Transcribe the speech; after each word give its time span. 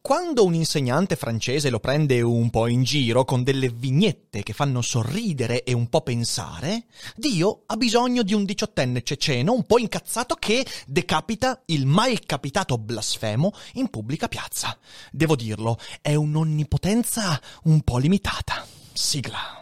quando 0.00 0.44
un 0.44 0.54
insegnante 0.54 1.16
francese 1.16 1.70
lo 1.70 1.80
prende 1.80 2.20
un 2.20 2.50
po' 2.50 2.66
in 2.66 2.82
giro 2.82 3.24
con 3.24 3.42
delle 3.42 3.68
vignette 3.68 4.42
che 4.42 4.52
fanno 4.52 4.80
sorridere 4.82 5.62
e 5.64 5.72
un 5.72 5.88
po' 5.88 6.02
pensare, 6.02 6.84
Dio 7.16 7.62
ha 7.66 7.76
bisogno 7.76 8.22
di 8.22 8.34
un 8.34 8.44
diciottenne 8.44 9.02
ceceno 9.02 9.52
un 9.52 9.64
po' 9.64 9.78
incazzato 9.78 10.34
che 10.34 10.64
decapita 10.86 11.62
il 11.66 11.86
mal 11.86 12.18
capitato 12.24 12.78
blasfemo 12.78 13.52
in 13.74 13.88
pubblica 13.88 14.28
piazza. 14.28 14.76
Devo 15.10 15.36
dirlo, 15.36 15.78
è 16.00 16.14
un'onnipotenza 16.14 17.40
un 17.64 17.80
po' 17.82 17.98
limitata. 17.98 18.66
Sigla. 18.92 19.58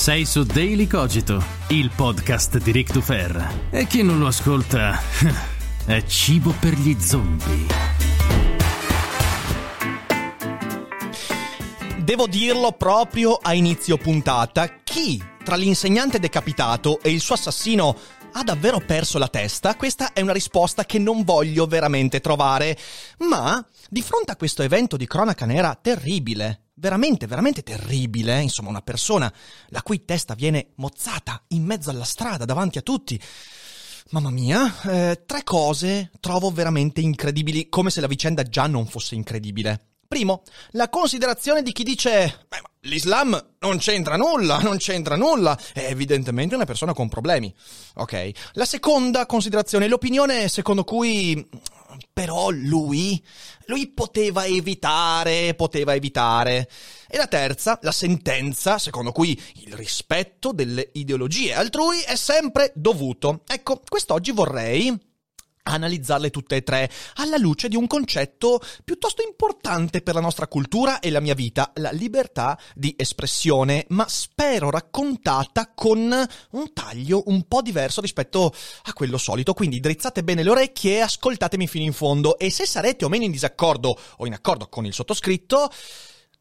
Sei 0.00 0.24
su 0.24 0.44
Daily 0.44 0.86
Cogito, 0.86 1.44
il 1.68 1.90
podcast 1.94 2.56
di 2.56 2.70
Rick 2.70 2.90
Dufer. 2.90 3.66
E 3.68 3.86
chi 3.86 4.02
non 4.02 4.18
lo 4.18 4.28
ascolta 4.28 4.98
è 5.84 6.02
cibo 6.04 6.54
per 6.58 6.72
gli 6.72 6.98
zombie. 6.98 7.66
Devo 11.98 12.26
dirlo 12.26 12.72
proprio 12.72 13.34
a 13.34 13.52
inizio 13.52 13.98
puntata, 13.98 14.76
chi 14.82 15.22
tra 15.44 15.56
l'insegnante 15.56 16.18
decapitato 16.18 16.98
e 17.02 17.10
il 17.10 17.20
suo 17.20 17.34
assassino 17.34 17.94
ha 18.32 18.42
davvero 18.42 18.78
perso 18.78 19.18
la 19.18 19.28
testa? 19.28 19.76
Questa 19.76 20.14
è 20.14 20.22
una 20.22 20.32
risposta 20.32 20.86
che 20.86 20.98
non 20.98 21.24
voglio 21.24 21.66
veramente 21.66 22.20
trovare. 22.20 22.74
Ma, 23.18 23.62
di 23.90 24.00
fronte 24.00 24.32
a 24.32 24.36
questo 24.36 24.62
evento 24.62 24.96
di 24.96 25.06
cronaca 25.06 25.44
nera 25.44 25.78
terribile, 25.78 26.69
veramente, 26.80 27.26
veramente 27.26 27.62
terribile, 27.62 28.40
insomma 28.40 28.70
una 28.70 28.80
persona 28.80 29.32
la 29.68 29.82
cui 29.82 30.04
testa 30.04 30.34
viene 30.34 30.70
mozzata 30.76 31.44
in 31.48 31.64
mezzo 31.64 31.90
alla 31.90 32.04
strada 32.04 32.44
davanti 32.44 32.78
a 32.78 32.82
tutti. 32.82 33.20
Mamma 34.10 34.30
mia, 34.30 34.80
eh, 34.82 35.22
tre 35.24 35.44
cose 35.44 36.10
trovo 36.18 36.50
veramente 36.50 37.00
incredibili, 37.00 37.68
come 37.68 37.90
se 37.90 38.00
la 38.00 38.08
vicenda 38.08 38.42
già 38.42 38.66
non 38.66 38.86
fosse 38.86 39.14
incredibile. 39.14 39.90
Primo, 40.08 40.42
la 40.70 40.88
considerazione 40.88 41.62
di 41.62 41.70
chi 41.70 41.84
dice 41.84 42.44
Beh, 42.48 42.60
l'Islam 42.88 43.40
non 43.60 43.78
c'entra 43.78 44.16
nulla, 44.16 44.58
non 44.58 44.78
c'entra 44.78 45.14
nulla, 45.14 45.56
è 45.72 45.86
evidentemente 45.88 46.56
una 46.56 46.64
persona 46.64 46.92
con 46.92 47.08
problemi. 47.08 47.54
Ok. 47.94 48.30
La 48.54 48.64
seconda 48.64 49.26
considerazione, 49.26 49.86
l'opinione 49.86 50.48
secondo 50.48 50.82
cui 50.82 51.48
però 52.12 52.50
lui, 52.50 53.22
lui 53.66 53.88
poteva 53.88 54.44
evitare, 54.44 55.54
poteva 55.54 55.94
evitare. 55.94 56.68
E 57.08 57.16
la 57.16 57.26
terza, 57.26 57.78
la 57.82 57.92
sentenza, 57.92 58.78
secondo 58.78 59.12
cui 59.12 59.40
il 59.64 59.74
rispetto 59.74 60.52
delle 60.52 60.90
ideologie 60.92 61.54
altrui 61.54 62.00
è 62.02 62.16
sempre 62.16 62.72
dovuto. 62.74 63.42
Ecco, 63.46 63.82
quest'oggi 63.88 64.32
vorrei 64.32 65.08
analizzarle 65.62 66.30
tutte 66.30 66.56
e 66.56 66.62
tre 66.62 66.90
alla 67.14 67.36
luce 67.36 67.68
di 67.68 67.76
un 67.76 67.86
concetto 67.86 68.60
piuttosto 68.84 69.22
importante 69.22 70.02
per 70.02 70.14
la 70.14 70.20
nostra 70.20 70.46
cultura 70.46 71.00
e 71.00 71.10
la 71.10 71.20
mia 71.20 71.34
vita, 71.34 71.72
la 71.76 71.90
libertà 71.90 72.58
di 72.74 72.94
espressione, 72.96 73.84
ma 73.88 74.06
spero 74.08 74.70
raccontata 74.70 75.72
con 75.74 75.98
un 76.50 76.72
taglio 76.72 77.22
un 77.26 77.46
po' 77.46 77.62
diverso 77.62 78.00
rispetto 78.00 78.52
a 78.84 78.92
quello 78.92 79.18
solito. 79.18 79.54
Quindi 79.54 79.80
drizzate 79.80 80.22
bene 80.22 80.42
le 80.42 80.50
orecchie 80.50 80.96
e 80.96 81.00
ascoltatemi 81.00 81.66
fino 81.66 81.84
in 81.84 81.92
fondo 81.92 82.38
e 82.38 82.50
se 82.50 82.66
sarete 82.66 83.04
o 83.04 83.08
meno 83.08 83.24
in 83.24 83.30
disaccordo 83.30 83.98
o 84.16 84.26
in 84.26 84.32
accordo 84.32 84.68
con 84.68 84.86
il 84.86 84.92
sottoscritto, 84.92 85.70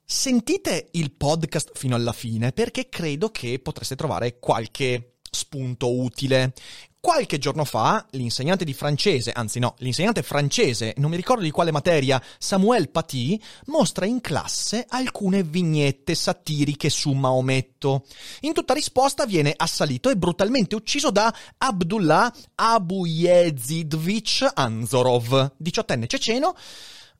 sentite 0.03 0.89
il 0.93 1.11
podcast 1.11 1.71
fino 1.75 1.95
alla 1.95 2.13
fine 2.13 2.51
perché 2.51 2.89
credo 2.89 3.29
che 3.29 3.59
potreste 3.59 3.95
trovare 3.95 4.39
qualche 4.39 5.17
spunto 5.29 5.95
utile. 5.95 6.53
Qualche 7.01 7.37
giorno 7.37 7.63
fa 7.63 8.05
l'insegnante 8.11 8.65
di 8.65 8.73
francese, 8.73 9.31
anzi 9.31 9.59
no, 9.59 9.73
l'insegnante 9.77 10.21
francese, 10.21 10.93
non 10.97 11.09
mi 11.09 11.15
ricordo 11.15 11.43
di 11.43 11.49
quale 11.49 11.71
materia, 11.71 12.21
Samuel 12.37 12.89
Paty, 12.89 13.39
mostra 13.67 14.05
in 14.05 14.19
classe 14.19 14.85
alcune 14.89 15.43
vignette 15.43 16.13
satiriche 16.13 16.89
su 16.89 17.13
Maometto. 17.13 18.03
In 18.41 18.51
tutta 18.51 18.73
risposta 18.73 19.25
viene 19.25 19.53
assalito 19.55 20.09
e 20.09 20.17
brutalmente 20.17 20.75
ucciso 20.75 21.09
da 21.09 21.33
Abdullah 21.59 22.33
Abuyezidovich 22.55 24.51
Anzorov, 24.53 25.53
diciottenne 25.55 26.05
ceceno, 26.05 26.53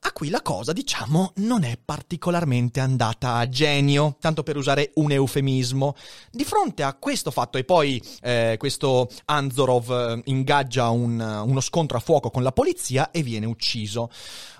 a 0.02 0.12
cui 0.12 0.30
la 0.30 0.40
cosa, 0.40 0.72
diciamo, 0.72 1.32
non 1.36 1.62
è 1.62 1.78
particolarmente 1.82 2.80
andata 2.80 3.34
a 3.34 3.48
genio, 3.48 4.16
tanto 4.18 4.42
per 4.42 4.56
usare 4.56 4.92
un 4.94 5.10
eufemismo. 5.10 5.94
Di 6.30 6.44
fronte 6.44 6.82
a 6.82 6.94
questo 6.94 7.30
fatto, 7.30 7.58
e 7.58 7.64
poi 7.64 8.02
eh, 8.22 8.56
questo 8.58 9.10
Anzorov 9.26 9.90
eh, 9.90 10.22
ingaggia 10.30 10.88
un, 10.88 11.20
uno 11.20 11.60
scontro 11.60 11.98
a 11.98 12.00
fuoco 12.00 12.30
con 12.30 12.42
la 12.42 12.52
polizia 12.52 13.10
e 13.10 13.22
viene 13.22 13.46
ucciso. 13.46 14.10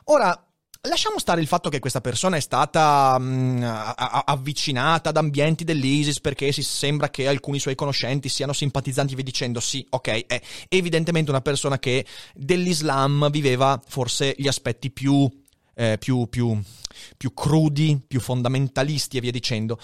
Ora, 0.05 0.50
Lasciamo 0.89 1.19
stare 1.19 1.43
il 1.43 1.47
fatto 1.47 1.69
che 1.69 1.79
questa 1.79 2.01
persona 2.01 2.39
è 2.39 2.41
stata 2.41 3.19
mh, 3.19 3.25
mm, 3.25 3.63
avvicinata 4.25 5.11
ad 5.11 5.19
ambienti 5.19 5.63
dell'ISIS 5.63 6.21
perché 6.21 6.53
si 6.53 6.63
sembra 6.63 7.11
che 7.11 7.29
alcuni 7.29 7.59
suoi 7.59 7.75
conoscenti 7.75 8.31
siano 8.31 8.55
simpatizzanti, 8.55 9.15
vi 9.15 9.23
dicendo 9.23 9.61
sì, 9.61 9.87
ok, 9.91 10.27
è 10.27 10.41
evidentemente 10.71 11.31
una 11.31 11.43
persona 11.43 11.79
che 11.79 12.07
dell'Islam 12.35 13.29
viveva 13.31 13.79
forse 13.87 14.35
gli 14.39 14.49
aspetti 14.49 14.91
più, 14.91 15.29
eh, 15.75 15.99
più, 15.99 16.27
più, 16.31 16.59
più 17.15 17.35
crudi, 17.35 18.01
più 18.09 18.21
fondamentalisti 18.21 19.19
e 19.19 19.21
via 19.21 19.31
dicendo. 19.31 19.79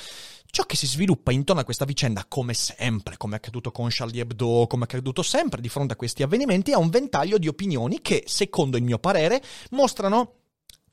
Ciò 0.47 0.63
che 0.63 0.77
si 0.77 0.87
sviluppa 0.87 1.31
intorno 1.31 1.61
a 1.61 1.65
questa 1.65 1.85
vicenda, 1.85 2.25
come 2.27 2.55
sempre, 2.55 3.19
come 3.19 3.35
è 3.35 3.37
accaduto 3.37 3.71
con 3.71 3.89
Charlie 3.91 4.23
Hebdo, 4.23 4.67
come 4.67 4.85
è 4.85 4.87
accaduto 4.87 5.21
sempre 5.21 5.61
di 5.61 5.69
fronte 5.69 5.93
a 5.93 5.97
questi 5.97 6.23
avvenimenti, 6.23 6.71
è 6.71 6.77
un 6.77 6.89
ventaglio 6.89 7.37
di 7.37 7.49
opinioni 7.49 8.01
che, 8.01 8.25
secondo 8.27 8.79
il 8.79 8.83
mio 8.83 8.99
parere, 8.99 9.43
mostrano 9.73 10.45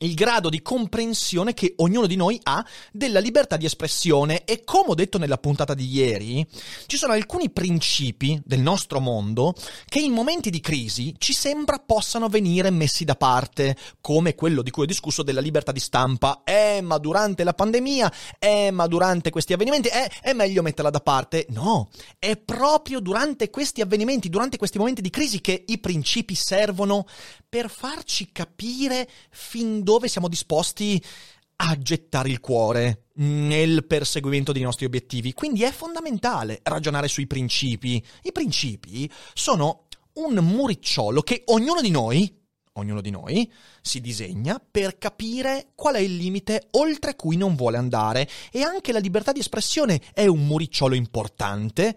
il 0.03 0.13
grado 0.13 0.49
di 0.49 0.61
comprensione 0.61 1.53
che 1.53 1.73
ognuno 1.77 2.07
di 2.07 2.15
noi 2.15 2.39
ha 2.43 2.65
della 2.91 3.19
libertà 3.19 3.57
di 3.57 3.65
espressione 3.65 4.43
e 4.43 4.63
come 4.63 4.89
ho 4.89 4.95
detto 4.95 5.17
nella 5.17 5.37
puntata 5.37 5.73
di 5.73 5.87
ieri, 5.87 6.45
ci 6.85 6.97
sono 6.97 7.13
alcuni 7.13 7.49
principi 7.49 8.39
del 8.45 8.59
nostro 8.59 8.99
mondo 8.99 9.53
che 9.87 9.99
in 9.99 10.11
momenti 10.11 10.49
di 10.49 10.59
crisi 10.59 11.15
ci 11.17 11.33
sembra 11.33 11.79
possano 11.79 12.27
venire 12.27 12.69
messi 12.69 13.05
da 13.05 13.15
parte, 13.15 13.75
come 14.01 14.35
quello 14.35 14.61
di 14.61 14.71
cui 14.71 14.83
ho 14.83 14.87
discusso 14.87 15.23
della 15.23 15.41
libertà 15.41 15.71
di 15.71 15.79
stampa. 15.79 16.41
Eh, 16.43 16.81
ma 16.81 16.97
durante 16.97 17.43
la 17.43 17.53
pandemia, 17.53 18.11
eh, 18.39 18.71
ma 18.71 18.87
durante 18.87 19.29
questi 19.29 19.53
avvenimenti, 19.53 19.87
eh, 19.87 20.09
è 20.21 20.33
meglio 20.33 20.61
metterla 20.61 20.89
da 20.89 20.99
parte. 20.99 21.45
No, 21.49 21.89
è 22.19 22.35
proprio 22.35 22.99
durante 22.99 23.49
questi 23.49 23.81
avvenimenti, 23.81 24.29
durante 24.29 24.57
questi 24.57 24.77
momenti 24.77 25.01
di 25.01 25.09
crisi 25.09 25.41
che 25.41 25.63
i 25.67 25.79
principi 25.79 26.35
servono 26.35 27.05
per 27.53 27.69
farci 27.69 28.31
capire 28.31 29.07
fin 29.29 29.83
dove 29.83 30.07
siamo 30.07 30.27
disposti 30.27 30.99
a 31.57 31.77
gettare 31.77 32.29
il 32.29 32.39
cuore 32.39 33.09
nel 33.17 33.85
perseguimento 33.85 34.51
dei 34.51 34.63
nostri 34.63 34.87
obiettivi. 34.87 35.33
Quindi 35.33 35.61
è 35.61 35.71
fondamentale 35.71 36.61
ragionare 36.63 37.07
sui 37.07 37.27
principi. 37.27 38.03
I 38.23 38.31
principi 38.31 39.07
sono 39.35 39.85
un 40.13 40.33
muricciolo 40.33 41.21
che 41.21 41.43
ognuno 41.45 41.79
di 41.81 41.91
noi, 41.91 42.35
ognuno 42.73 43.01
di 43.01 43.11
noi, 43.11 43.47
si 43.83 44.01
disegna 44.01 44.59
per 44.59 44.97
capire 44.97 45.73
qual 45.75 45.93
è 45.93 45.99
il 45.99 46.15
limite 46.15 46.69
oltre 46.71 47.15
cui 47.15 47.37
non 47.37 47.53
vuole 47.53 47.77
andare. 47.77 48.27
E 48.51 48.63
anche 48.63 48.91
la 48.91 48.97
libertà 48.97 49.31
di 49.31 49.41
espressione 49.41 50.01
è 50.15 50.25
un 50.25 50.47
muricciolo 50.47 50.95
importante 50.95 51.95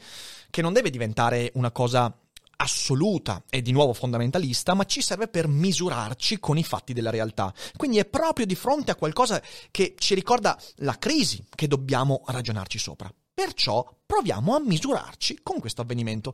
che 0.51 0.61
non 0.61 0.75
deve 0.75 0.91
diventare 0.91 1.51
una 1.55 1.71
cosa 1.71 2.15
assoluta 2.57 3.43
e 3.49 3.63
di 3.63 3.73
nuovo 3.73 3.93
fondamentalista, 3.93 4.75
ma 4.75 4.85
ci 4.85 5.01
serve 5.03 5.29
per 5.29 5.49
misurarci 5.49 6.39
con 6.39 6.59
i 6.59 6.65
fatti 6.65 6.93
della 6.93 7.11
realtà. 7.11 7.53
Quindi 7.77 7.99
è 7.99 8.05
proprio 8.05 8.47
di 8.47 8.55
fronte 8.55 8.91
a 8.91 8.97
qualcosa 8.97 9.43
che 9.71 9.95
ci 9.99 10.15
ricorda 10.15 10.59
la 10.77 10.99
crisi 10.99 11.45
che 11.55 11.69
dobbiamo 11.69 12.23
ragionarci 12.27 12.79
sopra. 12.79 13.13
Perciò 13.33 13.87
proviamo 14.07 14.55
a 14.55 14.61
misurarci 14.61 15.41
con 15.43 15.61
questo 15.61 15.83
avvenimento. 15.83 16.33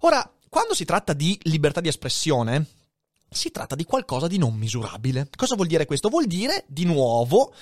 Ora, 0.00 0.30
quando 0.48 0.74
si 0.74 0.84
tratta 0.86 1.12
di 1.12 1.38
libertà 1.42 1.80
di 1.80 1.88
espressione, 1.88 2.66
si 3.30 3.50
tratta 3.50 3.74
di 3.74 3.84
qualcosa 3.84 4.26
di 4.26 4.38
non 4.38 4.54
misurabile. 4.54 5.28
Cosa 5.34 5.54
vuol 5.54 5.68
dire 5.68 5.86
questo? 5.86 6.08
Vuol 6.08 6.26
dire, 6.26 6.64
di 6.66 6.84
nuovo, 6.84 7.52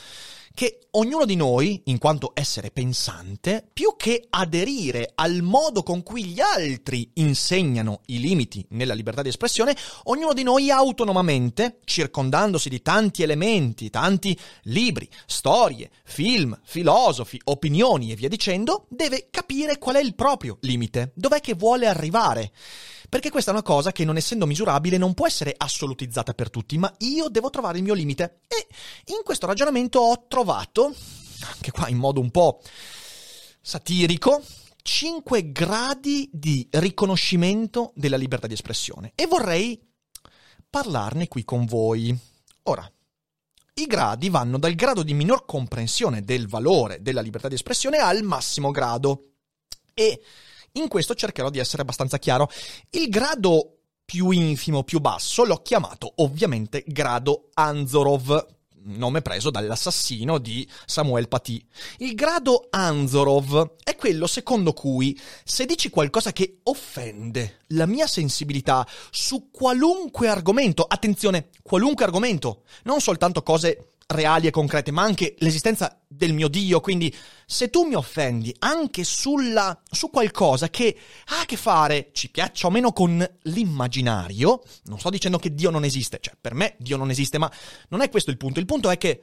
che 0.56 0.86
ognuno 0.92 1.26
di 1.26 1.36
noi, 1.36 1.82
in 1.84 1.98
quanto 1.98 2.30
essere 2.32 2.70
pensante, 2.70 3.62
più 3.74 3.94
che 3.94 4.24
aderire 4.30 5.12
al 5.14 5.42
modo 5.42 5.82
con 5.82 6.02
cui 6.02 6.24
gli 6.24 6.40
altri 6.40 7.10
insegnano 7.16 8.00
i 8.06 8.18
limiti 8.18 8.64
nella 8.70 8.94
libertà 8.94 9.20
di 9.20 9.28
espressione, 9.28 9.76
ognuno 10.04 10.32
di 10.32 10.42
noi 10.42 10.70
autonomamente, 10.70 11.80
circondandosi 11.84 12.70
di 12.70 12.80
tanti 12.80 13.22
elementi, 13.22 13.90
tanti 13.90 14.34
libri, 14.62 15.06
storie, 15.26 15.90
film, 16.04 16.58
filosofi, 16.64 17.38
opinioni 17.44 18.10
e 18.10 18.14
via 18.14 18.28
dicendo, 18.28 18.86
deve 18.88 19.28
capire 19.30 19.76
qual 19.76 19.96
è 19.96 20.00
il 20.00 20.14
proprio 20.14 20.56
limite, 20.62 21.12
dov'è 21.14 21.40
che 21.40 21.52
vuole 21.52 21.86
arrivare. 21.86 22.50
Perché 23.08 23.30
questa 23.30 23.50
è 23.50 23.54
una 23.54 23.62
cosa 23.62 23.92
che, 23.92 24.04
non 24.04 24.16
essendo 24.16 24.46
misurabile, 24.46 24.98
non 24.98 25.14
può 25.14 25.26
essere 25.26 25.54
assolutizzata 25.56 26.34
per 26.34 26.50
tutti, 26.50 26.78
ma 26.78 26.92
io 26.98 27.28
devo 27.28 27.50
trovare 27.50 27.78
il 27.78 27.84
mio 27.84 27.94
limite. 27.94 28.40
E 28.48 28.66
in 29.12 29.22
questo 29.24 29.46
ragionamento 29.46 30.00
ho 30.00 30.26
trovato, 30.28 30.94
anche 31.52 31.70
qua 31.70 31.88
in 31.88 31.96
modo 31.96 32.20
un 32.20 32.30
po' 32.30 32.60
satirico, 33.60 34.42
5 34.82 35.50
gradi 35.50 36.30
di 36.32 36.66
riconoscimento 36.70 37.92
della 37.94 38.16
libertà 38.16 38.46
di 38.46 38.54
espressione. 38.54 39.12
E 39.14 39.26
vorrei 39.26 39.80
parlarne 40.70 41.28
qui 41.28 41.44
con 41.44 41.64
voi. 41.64 42.16
Ora, 42.64 42.88
i 43.74 43.86
gradi 43.86 44.30
vanno 44.30 44.58
dal 44.58 44.74
grado 44.74 45.02
di 45.02 45.12
minor 45.12 45.44
comprensione 45.44 46.22
del 46.22 46.48
valore 46.48 47.02
della 47.02 47.20
libertà 47.20 47.48
di 47.48 47.54
espressione 47.54 47.98
al 47.98 48.22
massimo 48.22 48.70
grado. 48.70 49.32
E 49.92 50.22
in 50.76 50.88
questo 50.88 51.14
cercherò 51.14 51.50
di 51.50 51.58
essere 51.58 51.82
abbastanza 51.82 52.18
chiaro. 52.18 52.50
Il 52.90 53.08
grado 53.08 53.72
più 54.04 54.30
infimo, 54.30 54.84
più 54.84 55.00
basso, 55.00 55.44
l'ho 55.44 55.62
chiamato 55.62 56.12
ovviamente 56.16 56.84
grado 56.86 57.48
Anzorov, 57.54 58.54
nome 58.86 59.20
preso 59.20 59.50
dall'assassino 59.50 60.38
di 60.38 60.66
Samuel 60.86 61.28
Paty. 61.28 61.60
Il 61.98 62.14
grado 62.14 62.68
Anzorov 62.70 63.74
è 63.82 63.96
quello 63.96 64.28
secondo 64.28 64.72
cui 64.72 65.18
se 65.44 65.66
dici 65.66 65.90
qualcosa 65.90 66.32
che 66.32 66.60
offende 66.62 67.62
la 67.68 67.86
mia 67.86 68.06
sensibilità 68.06 68.86
su 69.10 69.50
qualunque 69.50 70.28
argomento, 70.28 70.84
attenzione, 70.84 71.48
qualunque 71.62 72.04
argomento, 72.04 72.62
non 72.84 73.00
soltanto 73.00 73.42
cose 73.42 73.95
reali 74.06 74.46
e 74.46 74.50
concrete, 74.50 74.90
ma 74.90 75.02
anche 75.02 75.34
l'esistenza 75.38 76.00
del 76.06 76.32
mio 76.32 76.48
Dio. 76.48 76.80
Quindi, 76.80 77.14
se 77.44 77.70
tu 77.70 77.84
mi 77.84 77.94
offendi 77.94 78.54
anche 78.60 79.04
sulla, 79.04 79.80
su 79.90 80.10
qualcosa 80.10 80.68
che 80.68 80.96
ha 81.26 81.40
a 81.40 81.44
che 81.44 81.56
fare, 81.56 82.10
ci 82.12 82.30
piaccia 82.30 82.68
o 82.68 82.70
meno, 82.70 82.92
con 82.92 83.26
l'immaginario, 83.42 84.62
non 84.84 84.98
sto 84.98 85.10
dicendo 85.10 85.38
che 85.38 85.54
Dio 85.54 85.70
non 85.70 85.84
esiste, 85.84 86.18
cioè 86.20 86.34
per 86.40 86.54
me 86.54 86.76
Dio 86.78 86.96
non 86.96 87.10
esiste, 87.10 87.38
ma 87.38 87.50
non 87.88 88.00
è 88.00 88.08
questo 88.08 88.30
il 88.30 88.36
punto. 88.36 88.60
Il 88.60 88.66
punto 88.66 88.90
è 88.90 88.98
che 88.98 89.22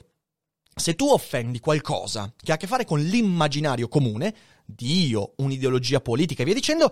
se 0.75 0.95
tu 0.95 1.07
offendi 1.07 1.59
qualcosa 1.59 2.33
che 2.35 2.51
ha 2.51 2.55
a 2.55 2.57
che 2.57 2.67
fare 2.67 2.85
con 2.85 2.99
l'immaginario 2.99 3.87
comune, 3.87 4.35
Dio, 4.65 5.33
un'ideologia 5.37 6.01
politica 6.01 6.41
e 6.41 6.45
via 6.45 6.53
dicendo, 6.53 6.91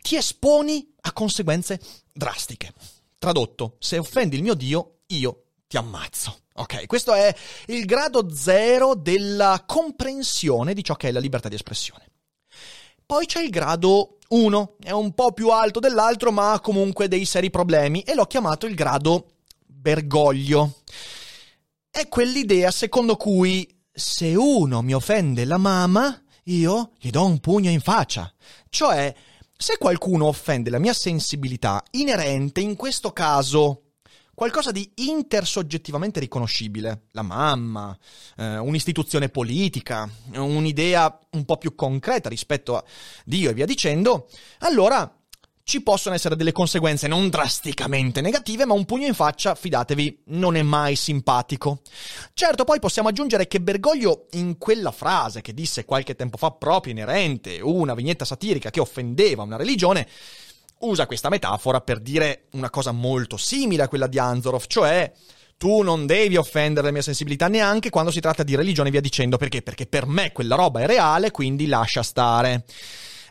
ti 0.00 0.16
esponi 0.16 0.94
a 1.02 1.12
conseguenze 1.12 1.80
drastiche. 2.12 2.72
Tradotto, 3.18 3.76
se 3.80 3.98
offendi 3.98 4.36
il 4.36 4.42
mio 4.42 4.54
Dio, 4.54 5.00
io 5.08 5.44
ti 5.66 5.76
ammazzo. 5.76 6.38
Ok, 6.60 6.84
questo 6.86 7.14
è 7.14 7.34
il 7.68 7.86
grado 7.86 8.34
zero 8.34 8.94
della 8.94 9.64
comprensione 9.66 10.74
di 10.74 10.84
ciò 10.84 10.94
che 10.94 11.08
è 11.08 11.10
la 11.10 11.18
libertà 11.18 11.48
di 11.48 11.54
espressione. 11.54 12.04
Poi 13.06 13.24
c'è 13.24 13.40
il 13.40 13.48
grado 13.48 14.18
1, 14.28 14.76
è 14.82 14.90
un 14.90 15.14
po' 15.14 15.32
più 15.32 15.48
alto 15.48 15.80
dell'altro, 15.80 16.30
ma 16.30 16.52
ha 16.52 16.60
comunque 16.60 17.08
dei 17.08 17.24
seri 17.24 17.48
problemi, 17.48 18.02
e 18.02 18.14
l'ho 18.14 18.26
chiamato 18.26 18.66
il 18.66 18.74
grado 18.74 19.36
bergoglio. 19.64 20.82
È 21.90 22.06
quell'idea 22.08 22.70
secondo 22.70 23.16
cui 23.16 23.66
se 23.90 24.34
uno 24.34 24.82
mi 24.82 24.92
offende 24.92 25.46
la 25.46 25.56
mamma, 25.56 26.22
io 26.44 26.92
gli 26.98 27.08
do 27.08 27.24
un 27.24 27.40
pugno 27.40 27.70
in 27.70 27.80
faccia. 27.80 28.30
Cioè, 28.68 29.14
se 29.56 29.78
qualcuno 29.78 30.26
offende 30.26 30.68
la 30.68 30.78
mia 30.78 30.92
sensibilità 30.92 31.82
inerente, 31.92 32.60
in 32.60 32.76
questo 32.76 33.12
caso 33.12 33.89
qualcosa 34.40 34.70
di 34.70 34.90
intersoggettivamente 34.94 36.18
riconoscibile, 36.18 37.08
la 37.10 37.20
mamma, 37.20 37.94
eh, 38.38 38.56
un'istituzione 38.56 39.28
politica, 39.28 40.08
un'idea 40.32 41.18
un 41.32 41.44
po' 41.44 41.58
più 41.58 41.74
concreta 41.74 42.30
rispetto 42.30 42.74
a 42.74 42.82
Dio 43.26 43.50
e 43.50 43.52
via 43.52 43.66
dicendo, 43.66 44.30
allora 44.60 45.14
ci 45.62 45.82
possono 45.82 46.14
essere 46.14 46.36
delle 46.36 46.52
conseguenze 46.52 47.06
non 47.06 47.28
drasticamente 47.28 48.22
negative, 48.22 48.64
ma 48.64 48.72
un 48.72 48.86
pugno 48.86 49.06
in 49.06 49.12
faccia, 49.12 49.54
fidatevi, 49.54 50.22
non 50.28 50.56
è 50.56 50.62
mai 50.62 50.96
simpatico. 50.96 51.82
Certo, 52.32 52.64
poi 52.64 52.78
possiamo 52.78 53.08
aggiungere 53.08 53.46
che 53.46 53.60
Bergoglio, 53.60 54.26
in 54.30 54.56
quella 54.56 54.90
frase 54.90 55.42
che 55.42 55.52
disse 55.52 55.84
qualche 55.84 56.16
tempo 56.16 56.38
fa 56.38 56.50
proprio 56.50 56.94
inerente, 56.94 57.60
una 57.60 57.92
vignetta 57.92 58.24
satirica 58.24 58.70
che 58.70 58.80
offendeva 58.80 59.42
una 59.42 59.56
religione, 59.56 60.08
usa 60.80 61.06
questa 61.06 61.28
metafora 61.28 61.80
per 61.80 62.00
dire 62.00 62.46
una 62.52 62.70
cosa 62.70 62.92
molto 62.92 63.36
simile 63.36 63.82
a 63.84 63.88
quella 63.88 64.06
di 64.06 64.18
Anzorov, 64.18 64.64
cioè 64.66 65.12
tu 65.56 65.82
non 65.82 66.06
devi 66.06 66.36
offendere 66.36 66.86
la 66.86 66.92
mia 66.92 67.02
sensibilità 67.02 67.48
neanche 67.48 67.90
quando 67.90 68.10
si 68.10 68.20
tratta 68.20 68.42
di 68.42 68.54
religione 68.54 68.88
e 68.88 68.92
via 68.92 69.00
dicendo, 69.02 69.36
perché? 69.36 69.60
Perché 69.60 69.86
per 69.86 70.06
me 70.06 70.32
quella 70.32 70.54
roba 70.54 70.80
è 70.80 70.86
reale, 70.86 71.30
quindi 71.30 71.66
lascia 71.66 72.02
stare. 72.02 72.64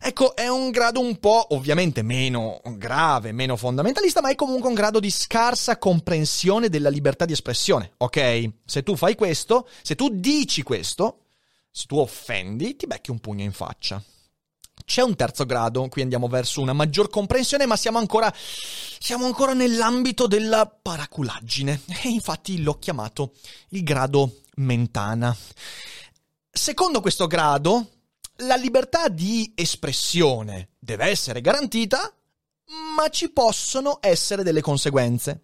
Ecco, 0.01 0.35
è 0.35 0.47
un 0.47 0.69
grado 0.69 1.01
un 1.01 1.17
po' 1.17 1.47
ovviamente 1.55 2.03
meno 2.03 2.61
grave, 2.75 3.31
meno 3.31 3.57
fondamentalista, 3.57 4.21
ma 4.21 4.29
è 4.29 4.35
comunque 4.35 4.69
un 4.69 4.75
grado 4.75 4.99
di 4.99 5.09
scarsa 5.09 5.77
comprensione 5.77 6.69
della 6.69 6.89
libertà 6.89 7.25
di 7.25 7.33
espressione, 7.33 7.93
ok? 7.97 8.49
Se 8.63 8.83
tu 8.83 8.95
fai 8.95 9.15
questo, 9.15 9.67
se 9.81 9.95
tu 9.95 10.09
dici 10.09 10.61
questo, 10.61 11.25
se 11.71 11.85
tu 11.85 11.97
offendi, 11.97 12.75
ti 12.75 12.85
becchi 12.85 13.09
un 13.09 13.19
pugno 13.19 13.43
in 13.43 13.51
faccia. 13.51 14.01
C'è 14.89 15.03
un 15.03 15.15
terzo 15.15 15.45
grado, 15.45 15.87
qui 15.87 16.01
andiamo 16.01 16.27
verso 16.27 16.61
una 16.61 16.73
maggior 16.73 17.11
comprensione, 17.11 17.67
ma 17.67 17.75
siamo 17.75 17.99
ancora, 17.99 18.33
siamo 18.35 19.27
ancora 19.27 19.53
nell'ambito 19.53 20.25
della 20.25 20.65
paraculaggine. 20.65 21.81
E 22.01 22.09
infatti 22.09 22.59
l'ho 22.63 22.79
chiamato 22.79 23.33
il 23.69 23.83
grado 23.83 24.39
mentana. 24.55 25.37
Secondo 26.49 27.01
questo 27.01 27.27
grado, 27.27 27.87
la 28.37 28.55
libertà 28.55 29.09
di 29.09 29.51
espressione 29.53 30.69
deve 30.79 31.05
essere 31.05 31.41
garantita, 31.41 32.11
ma 32.95 33.09
ci 33.09 33.29
possono 33.29 33.99
essere 34.01 34.41
delle 34.41 34.61
conseguenze 34.61 35.43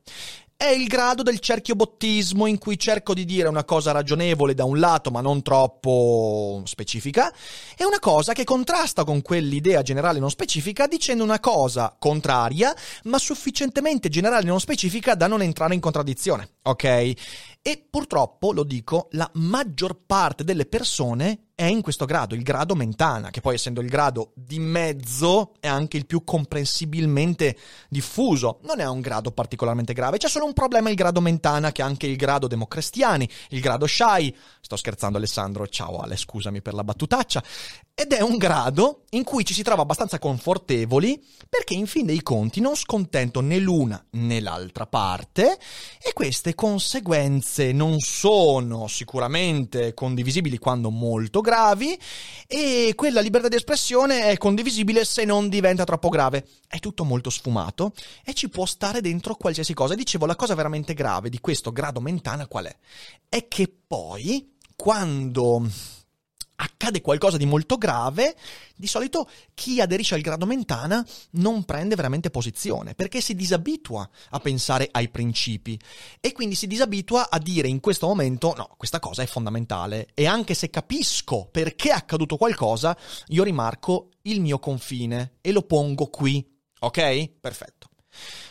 è 0.58 0.68
il 0.68 0.88
grado 0.88 1.22
del 1.22 1.40
cerchiobottismo 1.40 2.46
in 2.46 2.58
cui 2.58 2.80
cerco 2.80 3.14
di 3.14 3.26
dire 3.26 3.50
una 3.50 3.66
cosa 3.66 3.92
ragionevole 3.92 4.54
da 4.54 4.64
un 4.64 4.80
lato 4.80 5.12
ma 5.12 5.20
non 5.20 5.42
troppo 5.42 6.62
specifica 6.66 7.34
e 7.78 7.84
una 7.84 8.00
cosa 8.00 8.32
che 8.32 8.46
contrasta 8.46 9.04
con 9.04 9.22
quell'idea 9.22 9.82
generale 9.82 10.20
non 10.20 10.30
specifica 10.30 10.88
dicendo 10.88 11.24
una 11.24 11.42
cosa 11.42 11.94
contraria 12.00 12.74
ma 13.04 13.18
sufficientemente 13.18 14.08
generale 14.08 14.46
non 14.46 14.62
specifica 14.62 15.14
da 15.14 15.28
non 15.28 15.42
entrare 15.42 15.74
in 15.74 15.82
contraddizione, 15.82 16.50
ok? 16.64 17.14
E 17.62 17.88
purtroppo, 17.90 18.52
lo 18.54 18.64
dico, 18.64 19.08
la 19.12 19.30
maggior 19.34 19.98
parte 20.06 20.44
delle 20.44 20.68
persone 20.68 21.45
è 21.56 21.64
in 21.64 21.82
questo 21.82 22.04
grado, 22.04 22.36
il 22.36 22.44
grado 22.44 22.76
mentana, 22.76 23.30
che 23.30 23.40
poi 23.40 23.56
essendo 23.56 23.80
il 23.80 23.88
grado 23.88 24.34
di 24.36 24.60
mezzo 24.60 25.54
è 25.62 25.68
anche 25.68 25.96
il 25.96 26.06
più 26.06 26.26
comprensibilmente 26.26 27.58
diffuso. 27.88 28.60
Non 28.64 28.82
è 28.82 28.88
un 28.88 29.00
grado 29.00 29.32
particolarmente 29.32 29.94
grave, 29.94 30.18
c'è 30.18 30.28
solo 30.28 30.46
un 30.46 30.52
problema 30.54 30.90
il 30.90 30.96
grado 30.96 31.22
mentana, 31.22 31.72
che 31.72 31.82
è 31.82 31.86
anche 31.86 32.08
il 32.08 32.18
grado 32.18 32.48
democristiani, 32.48 33.28
il 33.50 33.62
grado 33.62 33.88
shy. 33.88 34.36
Sto 34.60 34.76
scherzando 34.76 35.18
Alessandro, 35.18 35.66
ciao 35.68 36.00
Ale, 36.00 36.18
scusami 36.18 36.62
per 36.62 36.74
la 36.74 36.84
battutaccia. 36.84 37.42
Ed 37.98 38.12
è 38.12 38.20
un 38.20 38.36
grado 38.36 39.04
in 39.12 39.24
cui 39.24 39.46
ci 39.46 39.54
si 39.54 39.64
trova 39.64 39.84
abbastanza 39.84 40.20
confortevoli 40.20 41.24
perché 41.48 41.76
in 41.76 41.88
fin 41.88 42.06
dei 42.06 42.22
conti 42.22 42.60
non 42.60 42.76
scontento 42.76 43.40
né 43.40 43.58
l'una 43.58 44.06
né 44.12 44.42
l'altra 44.42 44.86
parte 44.86 45.58
e 46.04 46.12
queste 46.12 46.56
conseguenze 46.56 47.72
non 47.72 48.02
sono 48.02 48.88
sicuramente 48.88 49.94
condivisibili 49.94 50.58
quando 50.58 50.90
molto 50.90 51.40
gravi 51.40 51.98
e 52.48 52.92
quella 52.98 53.22
libertà 53.22 53.48
di 53.48 53.56
espressione 53.56 54.24
è 54.24 54.36
condivisibile 54.36 55.06
se 55.06 55.24
non 55.24 55.48
diventa 55.48 55.86
troppo 55.86 56.10
grave. 56.10 56.46
È 56.68 56.80
tutto 56.80 57.06
molto 57.06 57.30
sfumato 57.30 57.94
e 58.26 58.34
ci 58.34 58.50
può 58.50 58.66
stare 58.66 59.00
dentro 59.00 59.36
qualsiasi 59.36 59.74
cosa. 59.74 59.96
Dicevo, 59.96 60.26
la 60.26 60.36
cosa 60.36 60.54
veramente 60.54 60.94
grave 60.94 61.30
di 61.30 61.40
questo 61.40 61.72
grado 61.72 62.02
mentana 62.02 62.46
qual 62.46 62.66
è? 62.66 62.76
È 63.30 63.48
che 63.48 63.74
poi 63.88 64.52
quando 64.76 65.66
accade 66.56 67.02
qualcosa 67.02 67.38
di 67.38 67.46
molto 67.46 67.78
grave, 67.78 68.36
di 68.76 68.88
solito 68.88 69.30
chi 69.54 69.82
aderisce 69.82 70.16
al 70.16 70.22
grado 70.22 70.46
mentana 70.46 71.06
non 71.32 71.64
prende 71.64 71.96
veramente 71.96 72.30
posizione, 72.30 72.96
perché 72.96 73.22
si 73.22 73.36
disabitua 73.36 74.08
a 74.30 74.40
pensare 74.40 74.88
ai 74.92 75.10
principi 75.10 75.80
e 76.20 76.32
quindi 76.32 76.56
si 76.56 76.68
disabitua 76.68 77.30
a 77.30 77.40
dire 77.40 77.68
in 77.68 77.80
questo 77.80 78.08
momento 78.08 78.54
no, 78.56 78.74
questa 78.78 79.00
cosa 79.00 79.22
è 79.22 79.26
fondamentale 79.26 80.08
e 80.14 80.26
anche 80.26 80.54
se 80.54 80.70
capisco 80.70 81.48
perché 81.52 81.90
è 81.90 81.94
accaduto 81.94 82.38
qualcosa, 82.38 82.98
io 83.28 83.44
rimarco 83.44 84.10
il 84.24 84.42
mio 84.42 84.60
confine 84.60 85.38
e 85.42 85.52
lo 85.52 85.64
pongo 85.64 86.08
qui. 86.08 86.46
Ok? 86.80 87.30
Perfetto. 87.40 87.90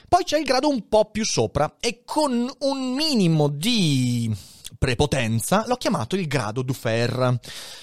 Poi 0.09 0.25
c'è 0.25 0.39
il 0.39 0.45
grado 0.45 0.69
un 0.69 0.89
po' 0.89 1.11
più 1.11 1.25
sopra 1.25 1.77
e 1.81 2.03
con 2.05 2.49
un 2.61 2.95
minimo 2.95 3.49
di 3.49 4.33
prepotenza, 4.79 5.65
l'ho 5.67 5.77
chiamato 5.77 6.17
il 6.17 6.27
grado 6.27 6.63
Dufer. 6.63 7.39